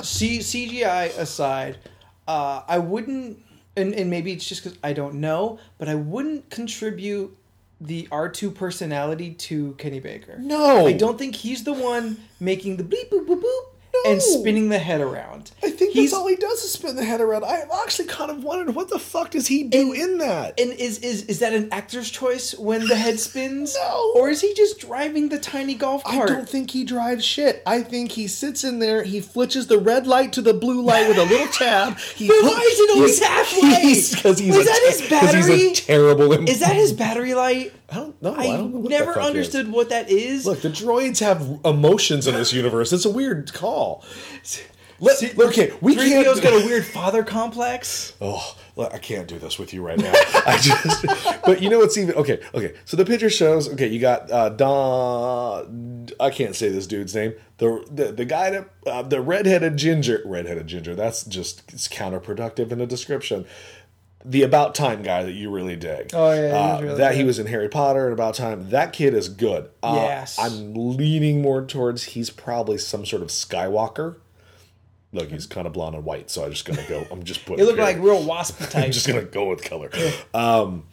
[0.03, 1.77] C- CGI aside,
[2.27, 3.39] uh, I wouldn't,
[3.75, 7.35] and, and maybe it's just because I don't know, but I wouldn't contribute
[7.81, 10.37] the R2 personality to Kenny Baker.
[10.39, 10.85] No.
[10.85, 13.61] I don't think he's the one making the bleep boop boop boop
[13.91, 14.11] No.
[14.11, 15.51] and spinning the head around.
[15.63, 17.43] I think he's that's all he does is spin the head around.
[17.43, 20.59] I actually kind of wondered what the fuck does he do in that?
[20.59, 23.75] And is, is is that an actor's choice when the head spins?
[23.89, 24.11] No.
[24.15, 26.29] Or is he just driving the tiny golf cart?
[26.29, 27.63] I don't think he drives shit.
[27.65, 31.07] I think he sits in there, he flitches the red light to the blue light
[31.07, 31.97] with a little tab.
[31.97, 33.81] He Then why is it always he's- half light?
[33.81, 35.71] he's- he's, a that his te- 'cause he's battery?
[35.71, 36.49] a terrible.
[36.49, 37.73] Is that his battery light?
[37.91, 38.35] I don't know.
[38.35, 39.27] I, I, don't know never fuck is.
[39.27, 40.45] understood what that is.
[40.45, 42.93] Look, the droids have emotions in this universe.
[42.93, 44.03] It's a weird call.
[45.01, 46.43] Let, See, okay, we 3PO's can't.
[46.43, 48.13] got a weird father complex.
[48.19, 50.11] Oh, look, I can't do this with you right now.
[50.45, 52.41] I just, but you know what's even okay?
[52.53, 53.69] Okay, so the picture shows.
[53.69, 56.09] Okay, you got uh, Don.
[56.19, 57.33] I can't say this dude's name.
[57.59, 60.95] The the, the guy that uh, the redheaded ginger, redheaded ginger.
[60.95, 63.45] That's just it's counterproductive in the description.
[64.25, 66.11] The About Time guy that you really dig.
[66.13, 68.69] Oh, yeah, he Uh, really that he was in Harry Potter and About Time.
[68.69, 69.69] That kid is good.
[69.81, 70.37] Uh, Yes.
[70.37, 74.17] I'm leaning more towards he's probably some sort of Skywalker.
[75.13, 77.07] Look, he's kind of blonde and white, so I'm just gonna go.
[77.09, 77.63] I'm just putting.
[77.63, 78.75] It looked like real wasp type.
[78.85, 79.89] I'm just gonna go with color.
[80.35, 80.83] Um,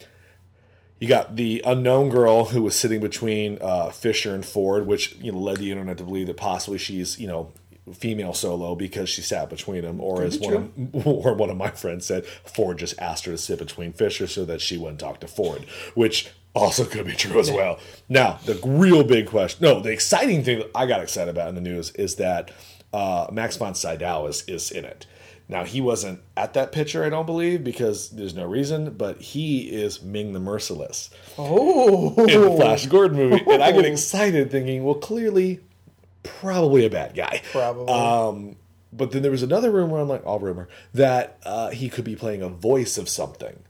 [0.99, 5.31] you got the unknown girl who was sitting between uh, Fisher and Ford, which you
[5.31, 7.51] know led the internet to believe that possibly she's you know
[7.93, 10.55] female solo because she sat between them, or as be one
[10.93, 14.27] of, or one of my friends said, Ford just asked her to sit between Fisher
[14.27, 15.65] so that she wouldn't talk to Ford,
[15.95, 17.79] which also could be true as well.
[18.09, 21.55] Now the real big question, no, the exciting thing that I got excited about in
[21.55, 22.51] the news is that
[22.93, 25.05] uh, Max von Sydow is is in it.
[25.49, 28.91] Now he wasn't at that picture, I don't believe, because there's no reason.
[28.91, 33.85] But he is Ming the Merciless oh, in the Flash Gordon movie, and I get
[33.93, 35.61] excited thinking, well, clearly,
[36.23, 37.41] probably a bad guy.
[37.51, 37.87] Probably.
[37.93, 38.55] Um,
[38.93, 42.15] but then there was another rumor, I'm like, all rumor, that uh, he could be
[42.15, 43.63] playing a voice of something.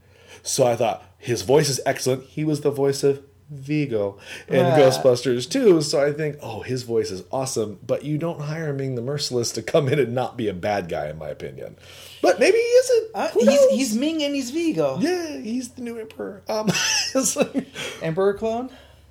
[0.44, 2.24] So I thought his voice is excellent.
[2.26, 4.18] He was the voice of Vigo
[4.48, 4.76] in Ah.
[4.78, 5.82] Ghostbusters too.
[5.82, 7.80] So I think, oh, his voice is awesome.
[7.86, 10.88] But you don't hire Ming the Merciless to come in and not be a bad
[10.90, 11.78] guy, in my opinion.
[12.22, 13.12] But maybe he isn't.
[13.16, 14.98] Uh, he's, he's Ming and he's Vigo.
[15.00, 16.44] yeah, he's the new emperor.
[16.48, 16.70] Um,
[17.36, 17.68] like-
[18.02, 18.70] Emperor clone.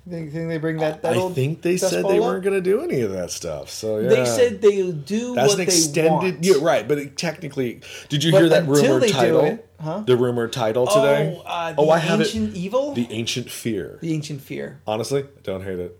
[0.09, 1.01] Think, think they bring that?
[1.01, 2.21] that I think they said they Despola?
[2.21, 3.69] weren't going to do any of that stuff.
[3.69, 4.09] So yeah.
[4.09, 6.11] They said they do That's what an they extended.
[6.11, 6.43] want.
[6.43, 6.87] Yeah, right.
[6.87, 9.43] But it, technically, did you But hear that rumored title?
[9.45, 10.03] it- huh?
[10.05, 11.35] The rumored title today.
[11.37, 12.57] Oh, uh, oh, I have ancient it.
[12.57, 12.93] evil.
[12.93, 13.97] The ancient fear.
[14.01, 14.79] the ancient fear.
[14.87, 15.99] Honestly, I don't hate it.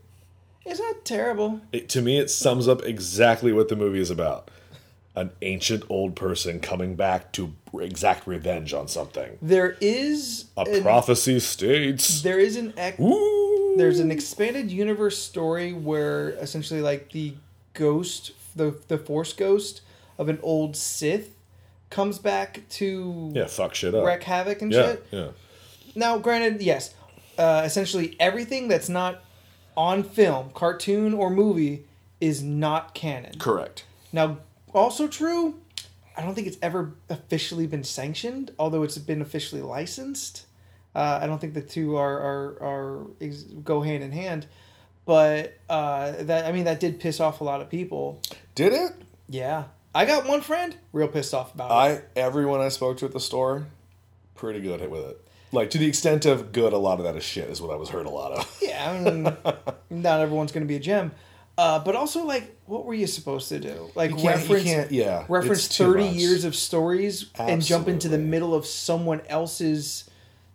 [0.65, 1.61] It's not terrible.
[1.71, 1.87] it.
[1.89, 4.49] To me, it sums up exactly what the movie is about.
[5.15, 9.37] An ancient old person coming back to exact revenge on something.
[9.41, 12.21] There is A an, prophecy states.
[12.21, 13.56] there is an ex- Ooh.
[13.77, 17.33] There's an expanded universe story where essentially like the
[17.73, 19.81] ghost, the the Force ghost
[20.17, 21.35] of an old Sith,
[21.89, 24.05] comes back to Yeah, fuck shit up.
[24.05, 25.07] wreak havoc and yeah, shit.
[25.11, 25.27] yeah.
[25.95, 26.93] Now, granted, yes,
[27.37, 29.23] uh, essentially everything that's not
[29.75, 31.85] on film, cartoon, or movie
[32.19, 33.37] is not canon.
[33.37, 33.85] Correct.
[34.11, 34.39] Now,
[34.73, 35.59] also true,
[36.17, 40.46] I don't think it's ever officially been sanctioned, although it's been officially licensed.
[40.97, 44.47] Uh, I don't think the two are are, are ex- go hand in hand,
[45.05, 48.19] but uh, that I mean that did piss off a lot of people.
[48.55, 48.91] Did it?
[49.29, 52.03] Yeah, I got one friend real pissed off about it.
[52.17, 53.67] I everyone I spoke to at the store,
[54.35, 55.21] pretty good with it.
[55.51, 57.49] Like to the extent of good, a lot of that is shit.
[57.49, 58.57] Is what I was heard a lot of.
[58.61, 59.23] Yeah, I mean,
[60.01, 61.11] not everyone's going to be a gem.
[61.59, 63.89] Uh, but also, like, what were you supposed to do?
[63.95, 66.13] Like, You can't- you reference, can't- yeah, reference thirty much.
[66.15, 70.06] years of stories and jump into the middle of someone else's,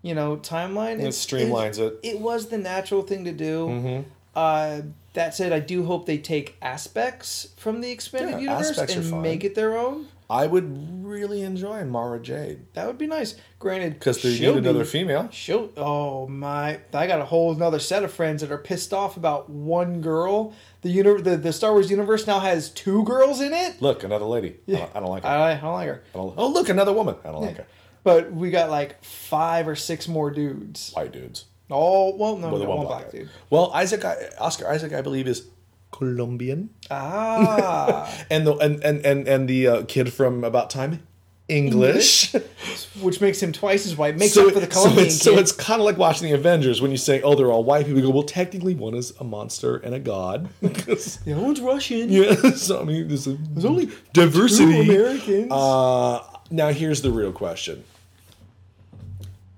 [0.02, 1.00] you know, timeline.
[1.00, 1.98] It streamlines it.
[2.02, 3.66] It was the natural thing to do.
[3.68, 4.08] Mm-hmm.
[4.34, 4.80] Uh,
[5.14, 9.44] that said, I do hope they take aspects from the expanded Yeah, universe and make
[9.44, 10.06] it their own.
[10.30, 13.34] I would really enjoy Mara Jade That would be nice.
[13.58, 15.28] Granted, because they need another female.
[15.30, 15.70] She'll.
[15.76, 16.80] Oh my!
[16.94, 20.54] I got a whole another set of friends that are pissed off about one girl.
[20.80, 23.82] The uni- the, the Star Wars universe now has two girls in it.
[23.82, 24.56] Look, another lady.
[24.66, 25.28] I, don't, I don't like her.
[25.28, 26.02] I, I don't like her.
[26.14, 27.16] Don't- oh, look, another woman.
[27.24, 27.66] I don't like her.
[28.04, 30.92] But we got like five or six more dudes.
[30.94, 31.44] White dudes.
[31.70, 33.30] Oh well, no, Well, we the one one black black dude.
[33.50, 35.46] Well, Isaac, I- Oscar Isaac, I believe, is
[35.90, 41.02] Colombian, Ah, and the and and and, and the uh, kid from About Time,
[41.48, 42.32] English.
[43.00, 44.16] which makes him twice as white.
[44.16, 45.24] Makes so, up for the so Colombian it's, kid.
[45.24, 47.86] so it's kind of like watching the Avengers when you say, "Oh, they're all white
[47.86, 50.48] people." You go, "Well, technically, one is a monster and a god.
[50.60, 52.10] the other one's Russian.
[52.10, 54.72] yeah, so I mean, there's, a, there's only diversity.
[54.86, 55.52] Two Americans.
[55.52, 57.84] Uh, now here's the real question.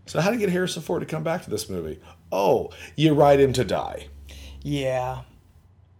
[0.06, 1.98] So how to get Harrison Ford to come back to this movie?
[2.30, 4.08] Oh, you write him to die.
[4.62, 5.22] yeah,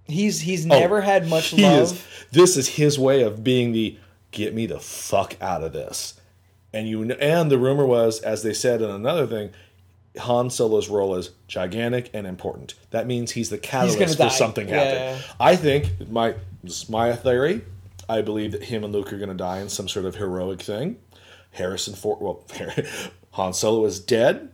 [0.04, 1.92] he's he's Oh, never had much love.
[1.92, 2.02] is-
[2.32, 3.96] this is his way of being the
[4.30, 6.14] get me the fuck out of this.
[6.72, 9.50] And you and the rumor was, as they said in another thing,
[10.18, 12.74] Han Solo's role is gigantic and important.
[12.90, 14.28] That means he's the catalyst for die.
[14.28, 14.82] something Yeah.
[15.14, 15.24] happening.
[15.40, 16.34] I think my
[16.64, 17.62] this is my theory.
[18.08, 20.60] I believe that him and Luke are going to die in some sort of heroic
[20.60, 20.96] thing.
[21.52, 22.42] Harrison Ford, well,
[23.34, 24.50] Han Solo is dead.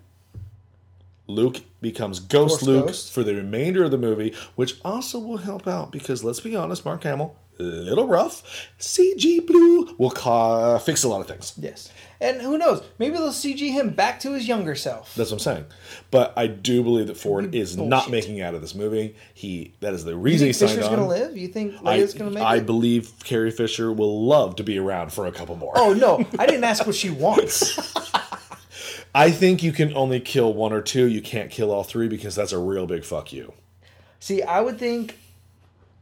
[1.27, 3.13] Luke becomes Ghost Force Luke Ghost.
[3.13, 6.85] for the remainder of the movie, which also will help out because let's be honest,
[6.85, 8.43] Mark Hamill, a little rough.
[8.81, 11.53] CG Blue will ca- fix a lot of things.
[11.57, 12.83] Yes, and who knows?
[12.99, 15.15] Maybe they'll CG him back to his younger self.
[15.15, 15.65] That's what I'm saying.
[16.11, 19.15] But I do believe that Ford is not making out of this movie.
[19.33, 20.97] He that is the You reason he think signed Fisher's on.
[20.97, 21.37] gonna live?
[21.37, 22.67] You think I, gonna make I it?
[22.67, 25.75] believe Carrie Fisher will love to be around for a couple more.
[25.77, 27.79] Oh no, I didn't ask what she wants.
[29.15, 31.07] I think you can only kill one or two.
[31.07, 33.53] You can't kill all three because that's a real big fuck you.
[34.21, 35.19] See, I would think,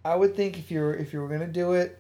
[0.05, 1.99] I would think if you're if you were gonna do it,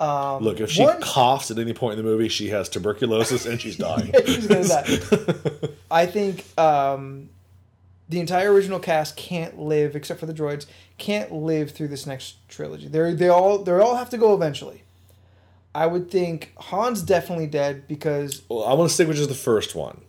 [0.00, 3.46] um, Look, if she one- coughs at any point in the movie, she has tuberculosis
[3.46, 4.12] and she's dying.
[4.26, 5.68] She's gonna die.
[5.90, 7.30] I think um,
[8.08, 10.66] the entire original cast can't live, except for the droids,
[10.98, 12.88] can't live through this next trilogy.
[12.88, 14.82] They they all they all have to go eventually.
[15.76, 19.34] I would think Han's definitely dead because Well, I want to stick with just the
[19.34, 20.02] first one.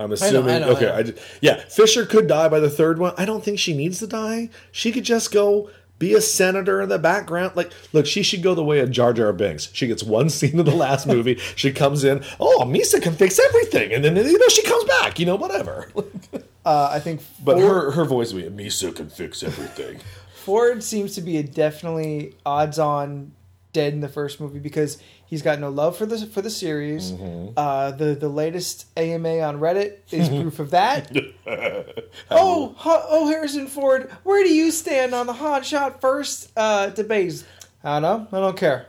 [0.00, 0.54] I'm assuming.
[0.54, 0.96] I know, okay, I know.
[0.98, 3.14] I did- yeah, Fisher could die by the third one.
[3.18, 4.50] I don't think she needs to die.
[4.70, 7.56] She could just go be a senator in the background.
[7.56, 9.68] Like, look, she should go the way of Jar Jar Binks.
[9.72, 11.34] She gets one scene in the last movie.
[11.56, 12.22] She comes in.
[12.38, 15.18] Oh, Mesa can fix everything, and then you know she comes back.
[15.18, 15.90] You know, whatever.
[16.64, 19.98] uh, I think But her her voice would be Mesa can fix everything.
[20.34, 23.32] Ford seems to be a definitely odds on
[23.72, 24.96] dead in the first movie because
[25.28, 27.12] he's got no love for the for the series.
[27.12, 27.52] Mm-hmm.
[27.56, 31.10] Uh, the the latest AMA on Reddit is proof of that.
[32.30, 36.88] oh, Ha- oh, Harrison Ford, where do you stand on the hot shot first uh,
[36.90, 37.44] debate?
[37.84, 38.02] I don't
[38.32, 38.38] know.
[38.38, 38.86] I don't care.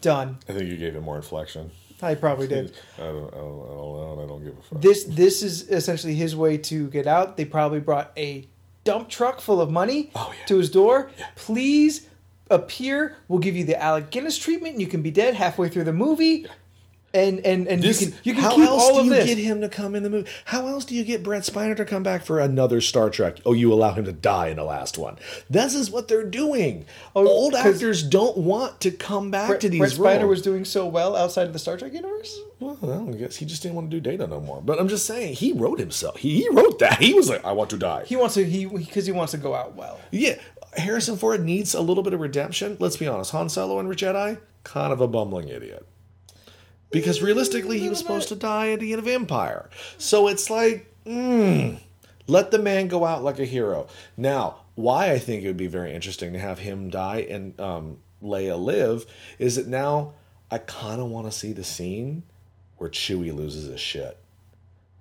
[0.00, 0.38] Done.
[0.48, 1.70] I think you gave it more inflection.
[2.00, 2.72] I probably did.
[2.98, 4.24] I don't, I don't, I don't.
[4.24, 4.80] I don't give a fuck.
[4.80, 7.36] This this is essentially his way to get out.
[7.36, 8.48] They probably brought a
[8.84, 10.44] dump truck full of money Oh, yeah.
[10.46, 11.12] to his door.
[11.36, 12.08] Please
[12.52, 13.16] appear.
[13.28, 14.78] We'll give you the Alec Guinness treatment.
[14.80, 16.46] You can be dead halfway through the movie,
[17.14, 19.12] and and and This- you can you can how keep else all do of you
[19.12, 19.26] this.
[19.26, 20.30] get him to come in the movie?
[20.46, 23.36] How else do you get Brent Spiner to come back for another Star Trek?
[23.44, 25.18] Oh, you allow him to die in the last one.
[25.50, 26.86] This is what they're doing.
[27.14, 30.30] Oh, Old actors don't want to come back Brent, to these Brent Spiner roles.
[30.30, 32.38] was doing so well outside of the Star Trek universe.
[32.60, 32.78] Well,
[33.10, 34.62] I guess he just didn't want to do Data no more.
[34.62, 36.16] But I'm just saying, he wrote himself.
[36.18, 37.02] He, he wrote that.
[37.02, 38.04] He was like, I want to die.
[38.06, 40.00] He wants to he because he wants to go out well.
[40.12, 40.36] yeah,
[40.76, 42.76] Harrison Ford needs a little bit of redemption.
[42.80, 43.30] Let's be honest.
[43.32, 45.86] Han Solo and Jedi, kind of a bumbling idiot.
[46.90, 49.70] Because realistically, he was supposed to die at the end of Empire.
[49.98, 51.78] So it's like, mm,
[52.26, 53.86] Let the man go out like a hero.
[54.16, 57.98] Now, why I think it would be very interesting to have him die and um,
[58.22, 59.04] Leia live
[59.38, 60.12] is that now
[60.50, 62.22] I kind of want to see the scene
[62.76, 64.16] where Chewie loses his shit.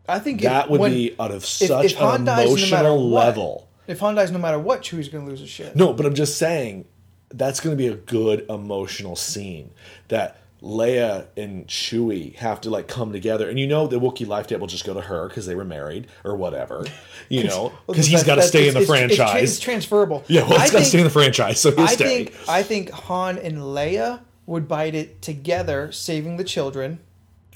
[0.10, 3.26] I think That if- would when- be out of such if Han an emotional what-
[3.28, 3.68] level.
[3.88, 5.76] If Han dies, no matter what, Chewie's gonna lose his shit.
[5.76, 6.86] No, but I'm just saying
[7.34, 9.72] that's going to be a good emotional scene
[10.10, 14.48] that Leia and Chewie have to like come together, and you know the Wookiee life
[14.48, 16.86] table will just go to her because they were married or whatever,
[17.30, 19.44] you know, because he's got to stay in the it's- it's- it's franchise.
[19.52, 20.24] It's, transferable.
[20.28, 22.26] yeah, well, he's got to stay in the franchise, so he'll I stay.
[22.26, 27.00] think I think Han and Leia would bite it together, saving the children.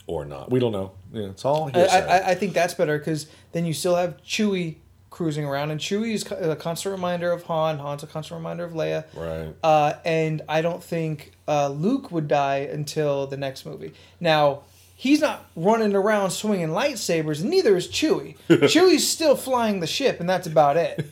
[0.07, 0.49] or not.
[0.49, 0.93] We don't know.
[1.11, 1.81] Yeah, it's all I.
[1.81, 4.77] I, I think that's better because then you still have Chewie
[5.15, 7.79] cruising around, and Chewie is a constant reminder of Han.
[7.79, 9.05] Han's a constant reminder of Leia.
[9.15, 9.53] right.
[9.63, 13.93] Uh, and I don't think uh, Luke would die until the next movie.
[14.19, 14.63] Now,
[14.97, 18.35] he's not running around swinging lightsabers, and neither is Chewie.
[18.49, 21.05] Chewie's still flying the ship, and that's about it.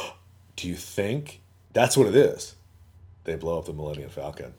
[0.56, 1.40] Do you think
[1.72, 2.56] that's what it is?
[3.22, 4.52] They blow up the Millennium Falcon.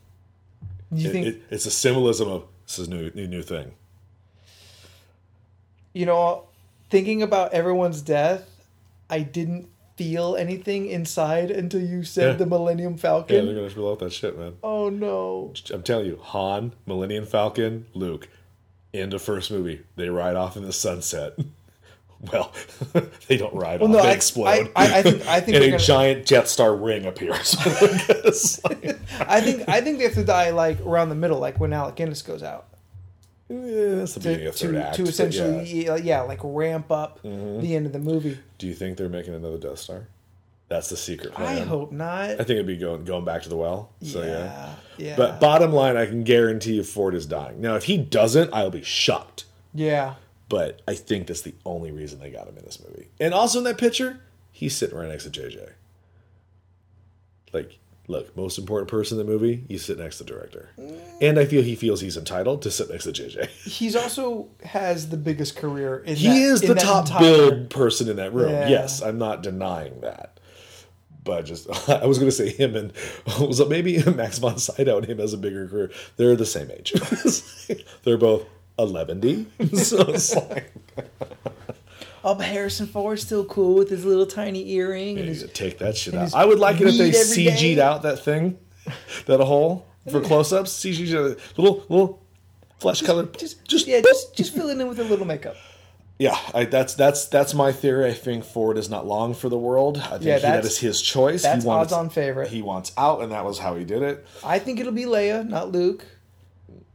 [0.90, 3.72] You It- think, it- it's a symbolism of this is new, new, new thing.
[5.92, 6.44] you know,
[6.90, 8.48] thinking about everyone's death,
[9.10, 12.36] I didn't feel anything inside until you said Yeah.
[12.36, 13.36] the Millennium Falcon.
[13.36, 14.54] Yeah, they're gonna blow up that shit, man.
[14.62, 15.52] oh no.
[15.72, 18.28] I'm telling you, Han, Millennium Falcon, Luke,
[18.92, 19.80] end of first movie.
[19.96, 21.34] They ride off in the sunset.
[22.32, 22.50] Well,
[23.28, 24.46] they don't ride Well, off; no, they I- explode.
[24.48, 27.54] I- I- I think- I think and a gonna- giant Jet Star ring appears.
[29.20, 31.96] I think I think they have to die like around the middle, like when Alec
[31.96, 32.68] Guinness goes out.
[33.48, 34.96] Yeah, that's the To, beginning of third to, act.
[34.96, 35.88] to essentially, yeah.
[35.96, 36.06] Mm-hmm.
[36.06, 36.20] yeah.
[36.22, 38.38] like ramp up the end of the movie.
[38.58, 40.08] do you think they're making another Death Star?
[40.68, 41.58] That's the secret Plan.
[41.58, 42.30] I hope not.
[42.30, 43.92] I think it'd be going going back to the well.
[44.02, 44.26] So yeah.
[44.28, 45.16] yeah, yeah.
[45.16, 47.60] But bottom line, I can guarantee you Ford is dying.
[47.60, 49.44] Now, if he doesn't, I'll be shocked.
[49.74, 50.14] yeah,
[50.48, 53.06] But I think that's the only reason they got him in this movie.
[53.20, 54.18] And also in that picture,
[54.50, 55.70] he's sitting right next to JJ.
[57.52, 57.78] Like,
[58.08, 60.70] look, most important person in the movie, you sit next to the director.
[61.20, 63.48] And I feel he feels he's entitled to sit next to JJ.
[63.66, 65.98] he's also has the biggest career.
[65.98, 68.50] In He that- is in the that top entire- build person in that room.
[68.50, 68.68] Yeah.
[68.68, 70.38] Yes, I'm not denying that.
[71.24, 72.92] But just, I was going to say him and
[73.40, 75.90] was it maybe Max von Sydow and him has a bigger career.
[76.16, 76.92] They're the same age.
[78.04, 78.44] They're both
[78.78, 80.72] 11 So it's like,
[82.28, 85.96] Oh, but Harrison Ford's still cool with his little tiny earring and his take that
[85.96, 86.34] shit out.
[86.34, 87.80] I would like it if they CG'd day.
[87.80, 88.58] out that thing,
[89.26, 90.72] that hole for close ups.
[90.72, 92.22] CG'd out, little, little
[92.80, 93.38] flesh colored.
[93.38, 95.54] just, just, yeah, just just fill it in with a little makeup.
[96.18, 98.10] Yeah, I, that's that's that's my theory.
[98.10, 99.98] I think Ford is not long for the world.
[99.98, 101.44] I think Yeah, he, that's- his choice.
[101.44, 102.48] That's he wants, odds-on favorite.
[102.48, 104.26] He wants out, and that was how he did it.
[104.42, 106.04] I think it'll be Leia, not Luke.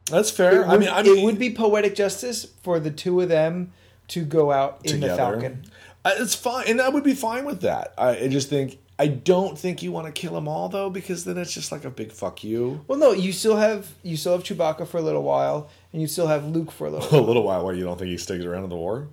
[0.10, 0.64] That's fair.
[0.64, 3.72] It I mean, I mean, it would be poetic justice for the two of them
[4.12, 5.16] to go out in the.
[5.16, 5.64] Falcon.
[6.06, 7.94] Uh, It's fine, and I would be fine with that.
[7.98, 11.26] I, I just think I don't think you want to kill them all though, because
[11.26, 12.84] then it's just like a big fuck you.
[12.88, 16.08] Well, no, you still have you still have Chewbacca for a little while, and you
[16.08, 17.08] still have Luke for a little.
[17.12, 17.24] A while.
[17.28, 17.66] little while.
[17.66, 19.08] Why you don't think he sticks around in the war?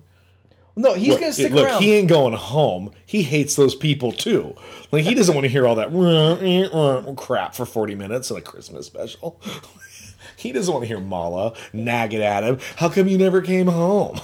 [0.75, 1.81] No, he's Look, gonna stick look, around.
[1.83, 2.91] he ain't going home.
[3.05, 4.55] He hates those people too.
[4.91, 5.91] Like he doesn't want to hear all that
[7.17, 9.41] crap for forty minutes in a Christmas special.
[10.37, 12.59] he doesn't want to hear Malla nagging at him.
[12.77, 14.19] How come you never came home?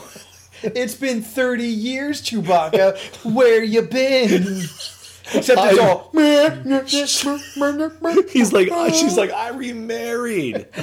[0.75, 2.97] It's been thirty years, Chewbacca.
[3.33, 4.63] Where you been?
[5.33, 6.11] Except it's I- all.
[8.29, 10.67] He's like, uh, she's like, I remarried.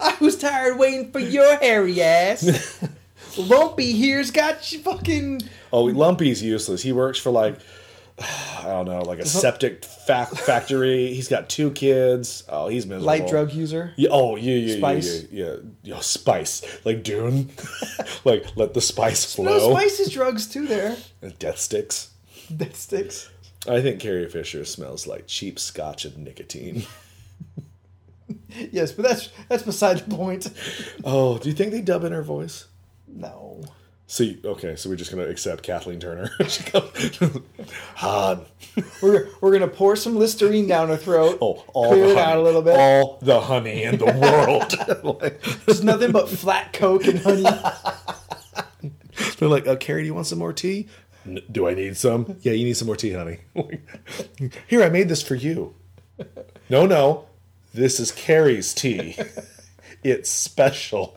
[0.00, 2.78] I was tired waiting for your hairy ass.
[3.38, 5.42] Lumpy here's got you fucking.
[5.72, 6.82] Oh, Lumpy's useless.
[6.82, 7.58] He works for like,
[8.20, 11.14] I don't know, like a septic fa- factory.
[11.14, 12.44] He's got two kids.
[12.48, 13.06] Oh, he's miserable.
[13.06, 13.92] Light drug user.
[13.96, 15.22] Yeah, oh, yeah, yeah, Spice.
[15.30, 15.50] yeah, yeah,
[15.84, 15.94] yeah.
[15.94, 17.50] Yo, spice, like Dune,
[18.24, 19.44] like let the spice flow.
[19.44, 20.66] No, Spice is drugs too.
[20.66, 20.96] There,
[21.38, 22.10] Death sticks.
[22.54, 23.30] Death sticks.
[23.68, 26.84] I think Carrie Fisher smells like cheap scotch and nicotine.
[28.72, 30.50] Yes, but that's that's beside the point.
[31.04, 32.66] Oh, do you think they dub in her voice?
[33.08, 33.60] No.
[34.10, 36.32] So you, okay, so we're just gonna accept Kathleen Turner.
[37.94, 38.44] Han.
[39.00, 41.38] We're, we're gonna pour some Listerine down her throat.
[41.40, 42.76] Oh, all clear the it honey, out a little bit.
[42.76, 44.74] All the honey in the world.
[45.22, 47.44] Like, There's nothing but flat Coke and honey.
[49.38, 50.88] they're like, uh, Carrie, do you want some more tea?
[51.24, 52.36] "N- Do I need some?
[52.42, 53.38] Yeah, you need some more tea, honey.
[54.66, 55.76] Here, I made this for you.
[56.68, 57.26] No, no,
[57.72, 59.16] this is Carrie's tea.
[60.02, 61.16] It's special.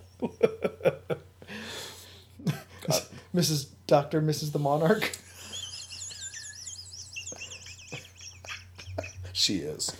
[3.36, 3.68] Mrs.
[3.88, 4.52] Doctor, Mrs.
[4.52, 5.18] the Monarch.
[9.34, 9.92] She is.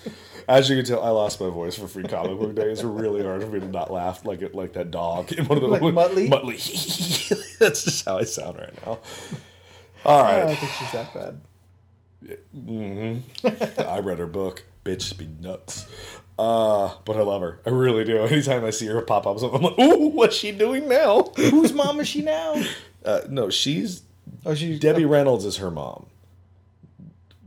[0.48, 2.80] As you can tell, I lost my voice for free comic book days.
[2.80, 5.58] It's really hard for me to not laugh like it, like that dog in one
[5.58, 6.30] of the Like Muttley?
[6.30, 7.58] Muttley.
[7.60, 9.00] That's just how I sound right now.
[10.06, 10.36] All right.
[10.36, 11.42] I don't think she's that bad.
[12.56, 13.82] Mm-hmm.
[13.82, 14.64] I read her book.
[14.86, 15.88] Bitch be nuts.
[16.38, 17.60] Uh, but I love her.
[17.66, 18.18] I really do.
[18.24, 21.32] Anytime I see her pop up, I'm like, ooh, what's she doing now?
[21.36, 22.62] Whose mom is she now?
[23.06, 24.04] Uh, no, she's
[24.46, 26.06] Oh, Debbie Reynolds is her mom.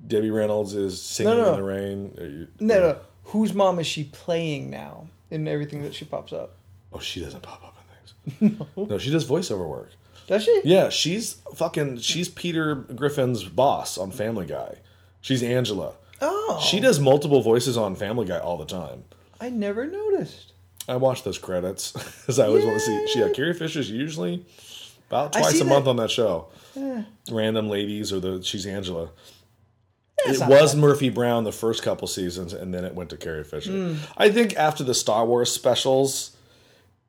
[0.06, 1.50] Debbie Reynolds is singing No, no.
[1.54, 2.14] in the rain.
[2.18, 2.98] Are you- No, no.
[3.24, 6.54] Whose mom is she playing now in everything that she pops up?
[6.92, 7.76] Oh, she doesn't pop up
[8.40, 8.66] in things.
[8.76, 8.98] no.
[8.98, 9.90] she does voiceover work.
[10.28, 10.60] Does she?
[10.64, 11.98] Yeah, she's fucking.
[11.98, 14.76] She's Peter Griffin's boss on Family Guy.
[15.20, 15.94] She's Angela.
[16.20, 19.04] Oh, She does multiple voices on Family Guy all the time.
[19.40, 20.52] I never noticed.
[20.88, 23.06] I watch those credits because I always want to see.
[23.08, 24.44] She, yeah, Carrie Fisher's usually
[25.08, 26.48] about twice a month on that show.
[27.30, 29.10] Random ladies or the she's Angela.
[30.24, 33.44] That's it was Murphy Brown the first couple seasons, and then it went to Carrie
[33.44, 33.70] Fisher.
[33.70, 33.94] Hmm.
[34.16, 36.36] I think after the Star Wars specials,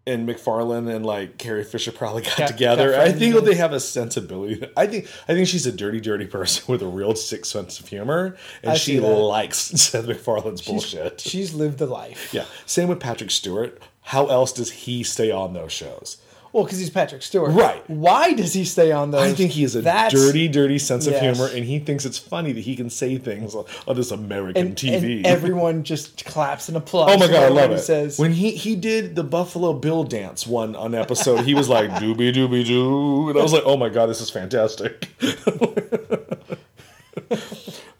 [0.07, 2.91] and MacFarlane and like Carrie Fisher probably got Got- together.
[2.91, 3.41] got I think yeah.
[3.41, 4.65] they have a sensibility.
[4.77, 7.87] I think I think she's a dirty, dirty person with a real sick sense of
[7.89, 11.19] humor, and I she likes Seth MacFarlane's bullshit.
[11.19, 12.33] She's lived the life.
[12.33, 13.81] yeah, same with Patrick Stewart.
[14.01, 16.17] How else does he stay on those shows?
[16.57, 17.51] Well, because he's Patrick Stewart.
[17.51, 17.87] Right.
[17.87, 19.21] Why does he stay on those?
[19.21, 21.21] I think he has a That's- dirty, dirty sense of Yes.
[21.37, 24.67] humor, and he thinks it's funny that he can say things on, on this American
[24.69, 25.17] and, TV.
[25.17, 27.13] and everyone just claps and applauds.
[27.13, 27.77] Oh my god, I love it.
[27.81, 31.91] Says, when he he did the Buffalo Bill dance one on episode, he was like
[31.91, 35.09] doobie doobie doo, and I was like, oh my god, this is fantastic.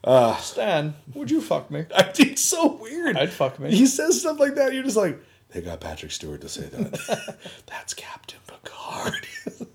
[0.03, 1.84] Uh, Stan, would you fuck me?
[1.93, 3.18] I think it's so weird.
[3.18, 3.76] I'd fuck me.
[3.76, 4.74] He says stuff like that.
[4.74, 7.37] You're just like, they got Patrick Stewart to say that.
[7.65, 9.27] That's Captain Picard.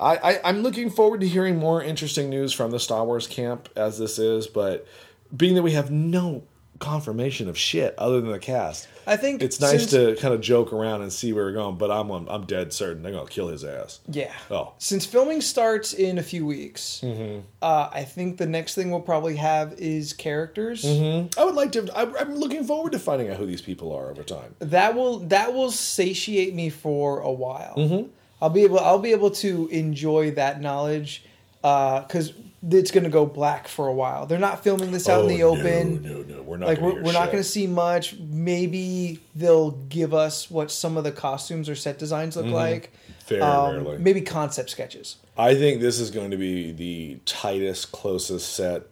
[0.00, 3.68] I, I I'm looking forward to hearing more interesting news from the Star Wars camp
[3.76, 4.86] as this is, but
[5.34, 6.42] being that we have no
[6.78, 8.88] confirmation of shit other than the cast.
[9.06, 11.76] I think It's nice since- to kind of joke around and see where we're going,
[11.76, 14.00] but I'm I'm dead certain they're gonna kill his ass.
[14.10, 14.32] Yeah.
[14.50, 14.72] Oh.
[14.78, 17.40] Since filming starts in a few weeks, Mm-hmm.
[17.62, 20.84] uh, I think the next thing we'll probably have is characters.
[20.84, 21.88] I would like to.
[21.96, 24.54] I, I'm looking forward to finding out who these people are over time.
[24.58, 27.74] That will that will satiate me for a while.
[27.76, 28.08] Mm-hmm.
[28.42, 31.22] I'll be able I'll be able to enjoy that knowledge
[31.62, 32.32] because
[32.70, 34.26] it's going to go black for a while.
[34.26, 36.02] They're not filming this out in the open.
[36.04, 36.66] Oh, No, no, no, we're not.
[36.68, 40.96] like gonna we're, we're not going to see much maybe they'll give us what some
[40.96, 42.92] of the costumes or set designs look like
[43.26, 43.84] Very Um, Mm-hmm.
[43.86, 43.98] rarely.
[43.98, 48.84] maybe concept sketches I think this is going to be the tightest, closest set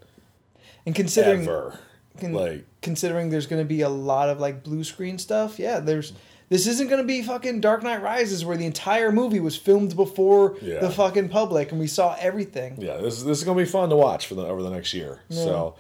[0.87, 1.79] and considering ever.
[2.21, 5.81] con- like, considering there's going to be a lot of like blue screen stuff yeah
[5.81, 6.13] there's
[6.49, 9.97] this isn't going to be fucking dark knight rises where the entire movie was filmed
[9.97, 10.81] before Yeah.
[10.81, 13.89] the fucking public and we saw everything yeah, this this is going to be fun
[13.91, 15.21] to watch for the over the next year.
[15.31, 15.75] So,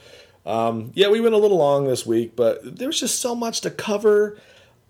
[0.46, 3.70] um, yeah, we went a little long this week, but there's just so much to
[3.70, 4.38] cover.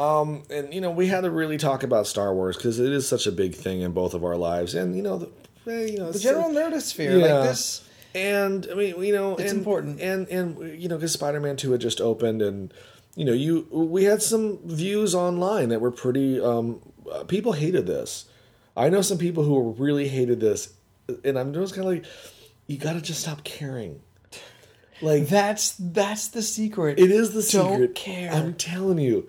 [0.01, 3.07] Um, and you know, we had to really talk about Star Wars because it is
[3.07, 5.99] such a big thing in both of our lives, and you know, the, eh, you
[5.99, 7.35] know, the general nerdosphere Yeah.
[7.35, 7.83] like this
[8.15, 10.01] and I mean, you know, It's and, important.
[10.01, 12.73] and and you know, because Spider Man Two had just opened, and
[13.17, 16.41] you know, you we had some views online that were pretty.
[16.41, 16.81] Um,
[17.29, 18.27] people hated this.
[18.77, 20.73] I know some people who really hated this,
[21.25, 22.05] and I'm just kind of like,
[22.67, 24.01] you got to just stop caring.
[25.03, 27.95] Like that's that's the secret it is the Don't secret.
[27.95, 28.31] care.
[28.33, 29.29] I'm telling you,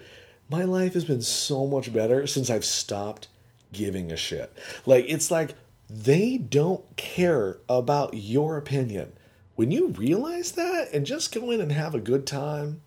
[0.50, 3.28] my life has been so much better since I've stopped
[3.74, 4.56] giving a shit.
[4.86, 5.56] Like it's like
[5.90, 9.14] they don't care about your opinion.
[9.56, 12.82] When you realize that and just go in and have a good time,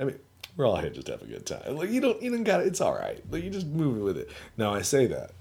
[0.00, 0.18] I mean,
[0.56, 1.76] we're all here just to have a good time.
[1.76, 2.66] Like you don't, you don't got it.
[2.66, 3.22] It's all right.
[3.30, 4.30] Like you just move with it.
[4.56, 5.32] Now I say that.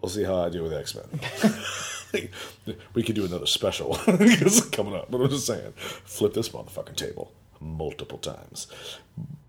[0.00, 2.28] We'll see how I do with X Men.
[2.94, 5.10] we could do another special because coming up.
[5.10, 8.68] But I'm just saying, flip this motherfucking table multiple times.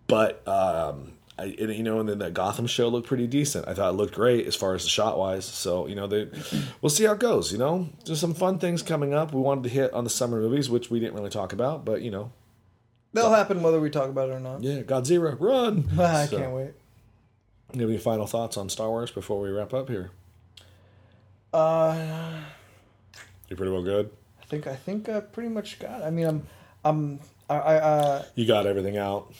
[0.07, 3.67] But um, I, you know, and then that Gotham show looked pretty decent.
[3.67, 5.45] I thought it looked great as far as the shot wise.
[5.45, 6.27] So you know, they,
[6.81, 7.51] we'll see how it goes.
[7.51, 9.33] You know, there's some fun things coming up.
[9.33, 11.85] We wanted to hit on the summer movies, which we didn't really talk about.
[11.85, 12.31] But you know,
[13.13, 15.87] they'll happen whether we talk about it or not yeah, Godzilla, run!
[15.99, 16.71] I So, can't wait
[17.73, 20.09] any final thoughts on Star Wars before we wrap up here?
[21.53, 22.41] uh
[23.49, 24.09] You pretty well good.
[24.41, 26.01] I think I think I pretty much got.
[26.01, 26.05] It.
[26.05, 26.47] I mean, I'm
[26.83, 29.31] I'm I, I uh, You got everything out.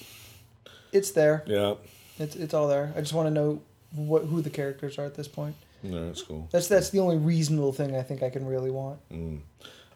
[0.91, 1.43] it's there.
[1.47, 1.75] Yeah,
[2.19, 2.93] It's it's all there.
[2.95, 3.61] I just want to know
[3.95, 5.55] what who the characters are at this point.
[5.83, 6.47] no, that's cool.
[6.51, 8.99] That's that's the only reasonable thing I think I can really want.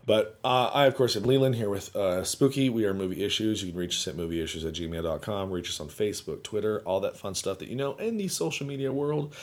[0.05, 2.69] But uh, I, of course, am Leland here with uh, Spooky.
[2.69, 3.63] We are Movie Issues.
[3.63, 5.51] You can reach us at movieissues at gmail.com.
[5.51, 8.67] Reach us on Facebook, Twitter, all that fun stuff that you know in the social
[8.67, 9.33] media world.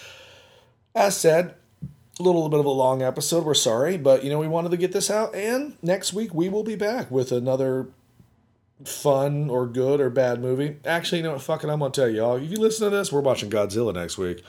[0.95, 1.55] As said,
[2.19, 3.45] a little bit of a long episode.
[3.45, 5.35] We're sorry, but you know we wanted to get this out.
[5.35, 7.89] And next week we will be back with another
[8.85, 10.77] fun or good or bad movie.
[10.85, 11.43] Actually, you know what?
[11.43, 12.37] Fucking, I'm gonna tell y'all.
[12.37, 14.45] If you listen to this, we're watching Godzilla next week.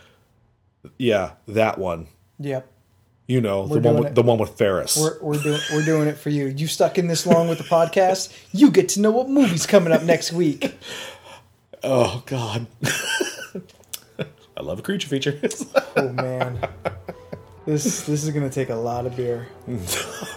[0.97, 2.07] Yeah, that one.
[2.39, 2.67] Yep.
[3.31, 4.15] You know, We're the one with it.
[4.15, 4.97] the one with Ferris.
[4.97, 6.47] We're, we're doing we're doing it for you.
[6.47, 8.37] You stuck in this long with the podcast.
[8.51, 10.77] You get to know what movie's coming up next week.
[11.81, 12.67] Oh God.
[14.57, 15.39] I love a creature feature.
[15.95, 16.57] Oh man,
[17.65, 19.47] this this is gonna take a lot of beer.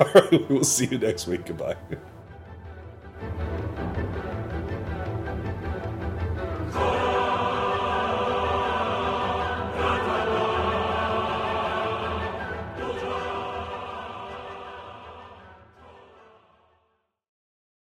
[0.00, 1.46] All right, we will see you next week.
[1.46, 1.76] Goodbye.